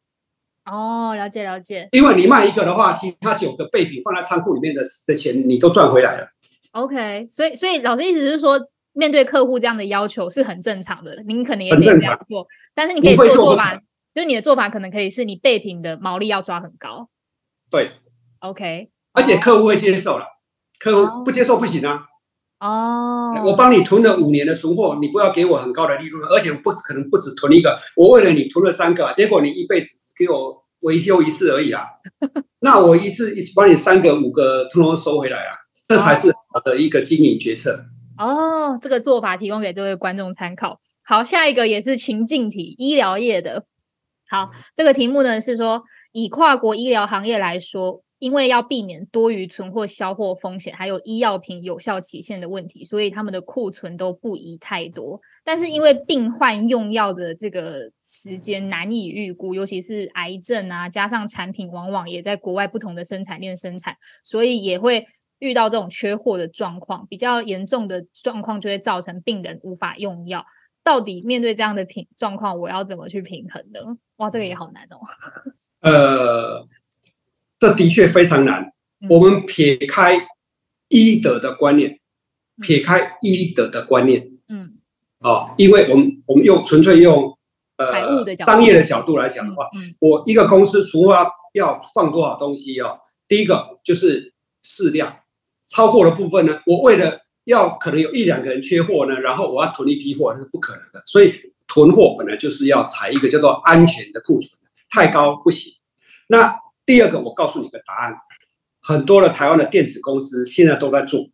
[0.64, 1.88] 哦，了解了解。
[1.92, 6.28] 因为你卖一个的话，其他九个备品放在仓库里面的的钱，你都赚回来了。
[6.70, 8.58] OK，所以所以老师意思是说，
[8.92, 13.74] 面对客户这样的要求是很正常的，您可能也很正常做，但是你可以做做法，
[14.14, 17.08] 就是你的做法可能可以是你备品的毛利要抓很高。
[17.68, 17.90] 对
[18.38, 20.26] ，OK，而且客户会接受了，
[20.78, 22.06] 客户不接受不行啊。
[22.62, 31.82] 哦，我帮你囤了五年的存货，你不要给我很高的利润，而且不可能不止囤一个，我为了你囤了三个，结果你一辈子给我维修一次而已啊，
[32.62, 35.58] 那我一次一次帮你三个五个通通收回来啊，
[35.88, 37.84] 这才是好的一个经营决策。
[38.16, 40.78] 哦，这个做法提供给这位观众参考。
[41.02, 43.64] 好，下一个也是情境题，医疗业的。
[44.30, 45.82] 好，这个题目呢是说，
[46.12, 48.04] 以跨国医疗行业来说。
[48.22, 55.20] 因为要避免多余存货销货风险，还有医药品有效期限的问题，所以他们的库存都不宜太多。
[55.42, 65.04] 但是因为病患用药的这个时间难以预估，尤其是癌症啊，加上产品往往也在国外不同的生产链生产，所以也会
[65.40, 67.04] 遇到这种缺货的状况。
[67.08, 70.46] 比较严重的状况就会造成病人无法用药。
[70.84, 73.80] 到底面对这样的平状况，我要怎么去平衡呢？
[74.18, 75.00] 哇，这个也好难哦。
[75.82, 76.68] 呃。
[77.62, 78.72] 这的确非常难。
[79.08, 80.26] 我们撇开
[80.88, 82.00] 医德的观念，
[82.60, 84.78] 撇开医德的观念，嗯，
[85.20, 87.38] 哦，因为我们我们用纯粹用
[87.78, 92.98] 财务的角度商业的角度来讲的话，嗯我一个公司除了要放多少东西哦，
[93.28, 94.34] 第一个就是
[94.64, 95.18] 适量，
[95.68, 101.00] 超过的部分呢，我为了要可能有一两个人缺货呢，然后我要囤一批货，那是不可能的。
[101.06, 101.32] 所以
[101.68, 104.50] 囤货本来就是要采一个叫做安全的库存，
[104.90, 105.72] 太高不行。
[106.26, 108.16] 那第二个，我告诉你个答案，
[108.80, 111.28] 很多的台湾的电子公司现在都在做，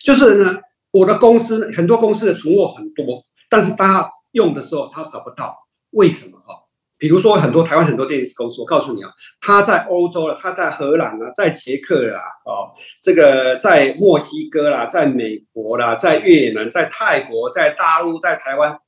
[0.00, 6.38] 就是呢，我的公司很多公司的存货很多，但是大家用的时候他找不到，为什么？
[6.38, 6.60] 哈？
[6.96, 12.72] 比如说很多台湾很多电子公司，我告诉你啊，他在欧洲了，他在荷兰啊，在捷克啦，哦，
[13.02, 18.78] 这个在墨西哥啦，在美国啦，在越南，在泰国，在大陆，在台湾，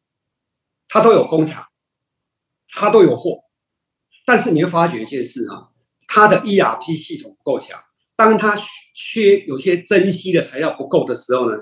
[0.88, 1.66] 他都有工厂，
[2.72, 3.40] 他都有货，
[4.24, 5.68] 但是你会发觉一件事啊，
[6.06, 7.78] 他的 ERP 系统不够强，
[8.16, 8.56] 当他
[8.94, 11.56] 缺有些珍稀的材料不够的时候呢，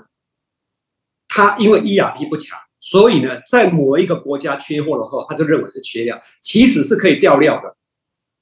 [1.28, 2.58] 他因为 ERP 不强。
[2.86, 7.74] 所以呢，在某一个国家缺货的话，他就认为是缺料，其实是可以调料的，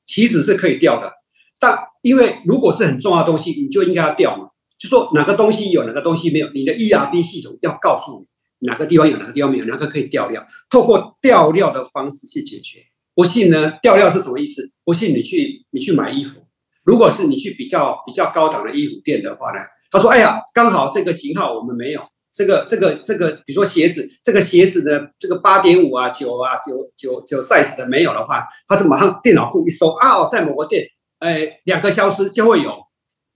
[0.05, 1.13] 其实是可以调的。
[1.61, 8.27] 但因为如果是很重要的东西，你就应该要调嘛，就说哪个东西有，哪个东西没有，你的 ERP 系统要告诉
[8.59, 12.81] 你哪个地方有，哪个地方没有，哪个可以调料，透过调料的方式去解决。
[13.15, 13.79] 不信呢？
[13.81, 14.72] 调料是什么意思？
[14.85, 16.41] 不信你去你去买衣服，
[16.85, 19.61] 如果是你去比较比较高档的衣服店的话呢，
[19.91, 22.03] 他说：“哎呀，刚好这个型号我们没有。”
[22.35, 30.87] 这个这个这个，比如说鞋子，这个鞋子的这个八点五啊、九啊、九九九 size 的没有的话，他就马上电脑库一搜啊，在某个店，
[31.19, 32.75] 哎，两个消失就会有，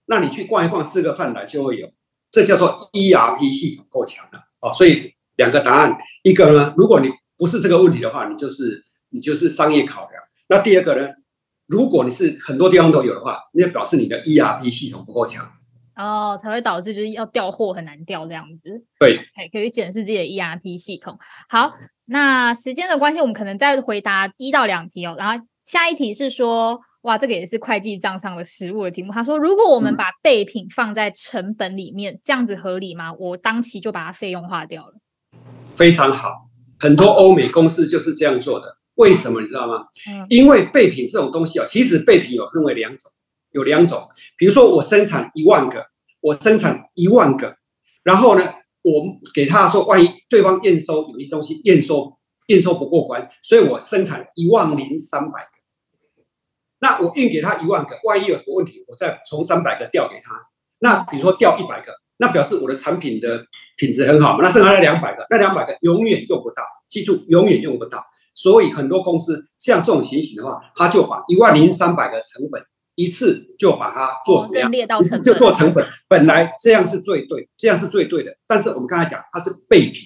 [0.07, 1.91] 那你去逛一逛，吃个饭来就会有，
[2.31, 4.73] 这叫做 ERP 系统够强了哦。
[4.73, 10.23] 所以两个答案，一个呢，如果你不是这个问题的话，你就是你就是商业考量。
[10.49, 11.07] 那第二个呢，
[11.67, 15.51] 如果你是很多地方都有的话，那表示你的 ERP 系统不够强。
[15.95, 18.85] 哦，才会导致就是要调货很难调这样子。
[18.99, 19.19] 对，
[19.51, 21.17] 可以检视自己的 ERP 系统。
[21.49, 21.73] 好，
[22.05, 25.15] 那时间的关系，我们可能再回答一到两题哦。
[25.17, 29.11] 然后下一题是说，哇，这个也是会计账上的实物的题目。
[29.11, 33.11] 他说，如果我们把备品放在成本里面，这样子合理吗？
[33.13, 34.93] 我当期就把它费用化掉了。
[35.75, 36.47] 非常好，
[36.79, 38.76] 很多欧美公司就是这样做的。
[38.97, 39.87] 为什么你知道吗？
[40.11, 43.11] 嗯因为备品这种东西哦，其实备品有分为两种。
[43.51, 45.87] 有两种，比如说我生产一万个，
[46.19, 47.55] 我生产一万个，
[48.03, 52.17] 然后呢，我给他说，万一对方验收有一些东西验收
[52.47, 56.23] 验收不过关，所以我生产一万零三百个，
[56.79, 60.35] 那我运给他一万个，万一有什么问题，我再从三百个调给他。
[60.79, 63.45] 那比如说调一百个，那表示我的产品的
[63.77, 68.05] 品质很好嘛，那剩下的两百个，那两百个永远用不到，记住永远用不到。
[68.37, 72.61] 所以很多公司像这种情形的话，他就把一万零三百个成本。
[72.99, 74.71] 一次就把它做什么样？
[74.71, 75.85] 列到成本就做成本。
[76.07, 78.31] 本来这样是最对，这样是最对的。
[78.47, 80.01] 但是我们刚才讲，它是备品。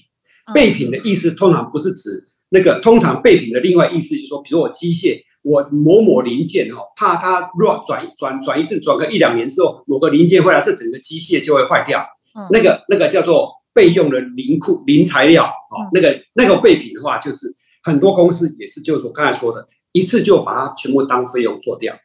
[0.53, 2.09] 备品的意思通常不是指
[2.49, 12.05] 那个，通常备品的另外意思就是说，比如我机械，我某某零件哦，怕它乱转转转一阵，转个一两年之后，某个零件坏了，这整个机械就会坏掉。
[12.49, 17.47] 那个那个叫做备用的零库零材料哦，那个那个备品的话，就是
[17.83, 21.97] 很多公司也是，就是我刚才说的，一次就把它全部当费用做掉。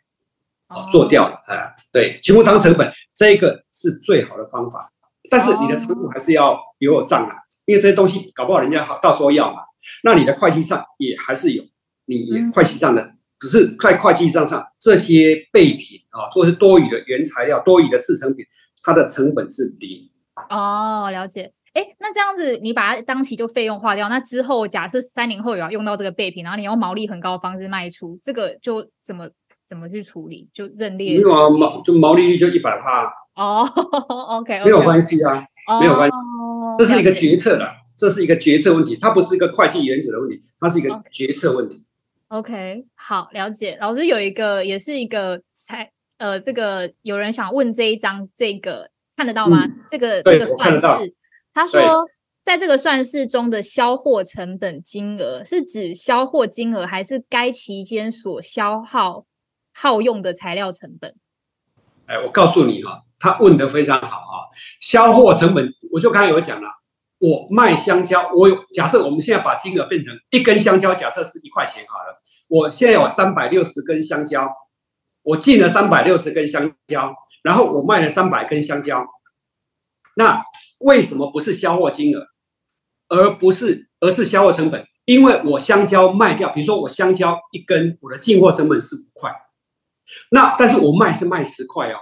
[0.69, 4.93] 啊，做掉了，啊，对，全部当成本，这个是最好的方法。
[5.31, 9.61] 但是你的仓库还是要留有账啊，因为这些东西搞不好人家好到时候要嘛。
[10.03, 11.63] 那你的会计上也还是有，
[12.07, 18.45] 你会计上的只是在会计账上这些备品啊，或者是多余的原材料、多余的制成品，
[18.83, 20.11] 它的成本是零。
[20.51, 21.53] 哦，了解。
[21.77, 29.29] 哎，那这样子你把它当期就费用化掉，那之后假设三年后也要用到这个备品，然后你用毛利很高的方式卖出，这个就怎么？
[29.69, 30.49] 怎么去处理？
[30.55, 31.17] 就认列？
[31.17, 33.13] 没有啊，毛就毛利率就一百帕。
[33.35, 33.69] 哦
[34.39, 35.45] ，OK，没有关系啊，
[35.81, 36.15] 没有关系，
[36.79, 41.83] 这是一个决策的，这是一个决策问题，它不是一个会计原则的问题，它是一个决策问题。
[42.29, 43.77] OK，好，了解。
[43.81, 49.67] 老师有一个，也是一个才，呃，这个有人想问这一章，这个看得到吗？
[49.89, 51.13] 这个这个算式，
[51.57, 51.81] 他说。
[52.47, 59.27] 在这个算式中的销货成本金额是指销货金额，还是该期间所消耗
[59.75, 61.17] 耗用的材料成本？
[62.07, 64.47] 哎，我告诉你哈，他问的非常好啊。
[64.81, 66.69] 销货成本，我就刚才有讲了，
[67.19, 72.23] 我卖香蕉，我有假设我们现在把金额变成一根香蕉，假设是一块钱好了。
[72.47, 74.49] 我现在有三百六十根香蕉，
[75.23, 79.05] 我进了三百六十根香蕉，然后我卖了三百根香蕉，
[80.15, 80.45] 那
[80.81, 82.27] 为什么不是销货金额？
[83.09, 89.31] 而不是，而是销货成本，因为我香蕉卖掉，比如说我香蕉一根，我的进货成本是五块，
[90.31, 91.99] 那但是我卖是卖十块哦，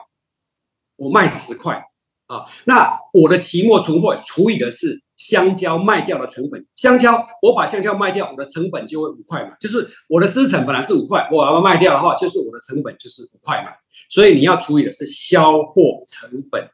[0.96, 1.84] 我卖十块。
[2.26, 13.72] 啊，那我的期末存货除以的是香蕉卖掉的成本，香蕉我把香蕉卖掉，我的成本就会五块嘛，就是我的资产本来是五块，我要卖掉的话，就是我的成本就是五块嘛。
[14.08, 16.66] 所以你要除以的是销货成本，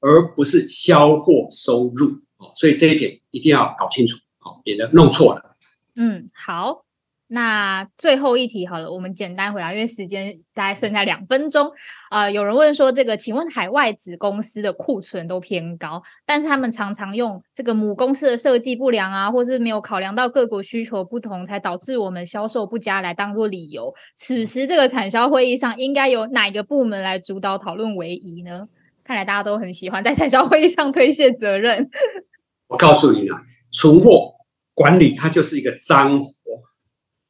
[0.00, 2.50] 而不是销货收入哦。
[2.54, 5.56] 所以这一点一定要搞清楚哦，免得弄错了。
[6.00, 6.84] 嗯，好。
[7.32, 11.70] 那最后一题好了，我们简单回答，因为时间大概剩下两分钟。
[12.10, 23.94] 呃，有人问说，这个请问海外子公司的库存都偏高，但是他们常常用这个母公司的设计不良啊，或是没有考量到各国需求不同，才导致我们销售不佳来当做理由。
[24.16, 28.66] 此时这个产销会议上，应该由哪个部门来主导讨论为宜呢？
[29.10, 31.90] 看来大家都很喜欢在产销会议上推卸责任。
[32.68, 33.42] 我告诉你啊，
[33.72, 34.34] 存货
[34.72, 36.30] 管理它就是一个脏活。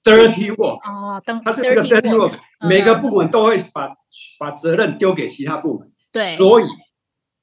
[0.05, 2.35] dirty work 哦，它是一个 dirty work，
[2.69, 3.95] 每个部门都会把
[4.39, 6.65] 把责任丢给其他部门，对，所以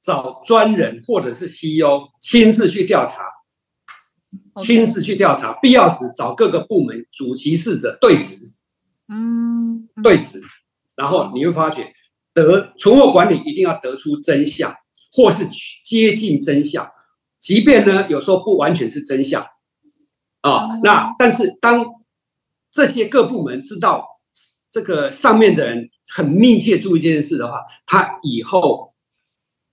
[0.00, 3.24] 找专人或者是 CEO 亲自去调查，
[4.58, 8.54] 亲自去调查，必要时找各个部门主其事者对质，
[9.08, 10.40] 嗯，对质，
[10.94, 11.92] 然后你会发觉
[12.38, 14.74] 得存货管理一定要得出真相，
[15.12, 15.46] 或是
[15.84, 16.88] 接近真相，
[17.40, 19.44] 即便呢有时候不完全是真相，
[20.42, 21.84] 啊，那但是当
[22.70, 24.06] 这些各部门知道
[24.70, 28.94] 这个上面的人很密切注意这件事的话，他以后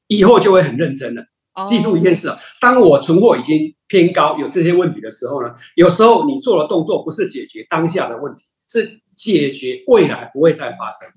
[0.08, 1.24] 以后就会很认真了。
[1.66, 11.08] 记住一件事啊，当我存货已经偏高，有这些问题的时候呢，有时候你做的动作不是解决当下的问题，是解决未来不会再发生。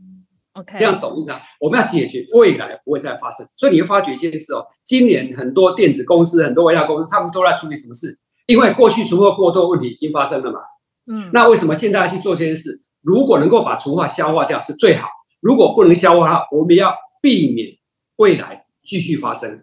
[0.59, 1.41] OK，这样懂意思啊？
[1.61, 8.19] 我们要解决未来不会再发生，所以你会发觉一件事哦，今年很多电子公司、很多微亚公司，他们都在处理什么事？
[8.47, 10.59] 因为过去存货过多问题已经发生了嘛。
[11.07, 12.81] 嗯，那为什么现在要去做这件事？
[13.03, 15.09] 如果能够把存货消化掉是最好，
[15.41, 17.69] 如果不能消化，我们要避免
[18.17, 19.63] 未来继续发生。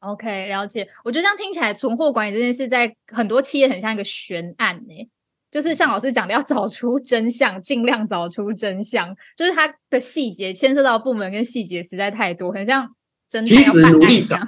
[0.00, 0.88] OK，了解。
[1.04, 5.10] 我觉得这样听起来，存货管理这件事在很多企业很像一个悬案呢，
[5.50, 12.94] 就是像老师讲的，要找出真相，尽量找出真相，就是它的细节牵涉到部门跟细节实在太多，很像
[13.28, 13.44] 真。
[13.44, 14.38] 其实努力找，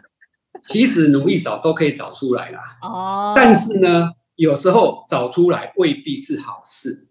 [0.62, 2.58] 其实努力找都可以找出来啦。
[2.82, 4.10] 哦，但是呢？
[4.38, 7.08] 有时候找出来未必是好事，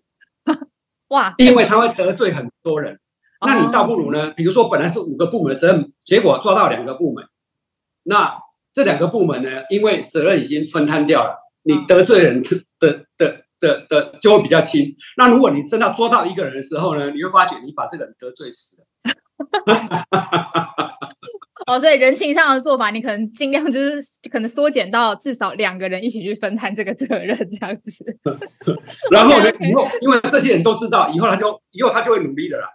[1.09, 1.35] 哇！
[1.37, 3.01] 因为他会得罪很多人。
[3.45, 4.31] 那你倒不如呢？
[4.31, 7.25] 比如说本来是五个部门的责任，结果抓到两个部门，
[8.03, 8.33] 那
[8.73, 14.95] 这两个部门呢，因为责任已经分摊掉了，你得罪人的的的的的就会比较轻。
[15.17, 18.85] 那如果你真的抓到一个人的时候呢，你会发觉你把这个人得罪死了。
[21.65, 23.97] 哦，所以人情上的做法，你可能尽量就是
[24.31, 28.05] 可能缩减到至少两个人一起去分摊这个责任这样子。
[29.11, 32.67] 然后呢，以后因为这些人都知道，以后他就以后他就会努力的啦。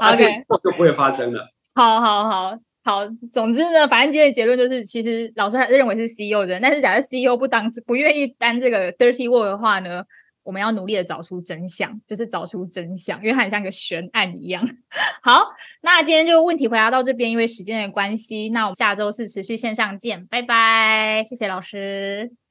[0.00, 1.48] 而且就不会发生了。
[1.74, 10.02] 好好好好，总之呢，反正今天的结论就是，其实老师还认为是 CEO 的，但是假设 CEO 不当不愿意担这个 dirty work 的话呢？
[10.46, 14.64] 我们要努力的找出真相，就是找出真相，因为它很像个悬案一样。
[15.20, 15.44] 好，
[15.82, 22.45] 那今天就问题回答到这边，因为时间的关系，那我们下周四持续线上见，拜拜，谢谢老师。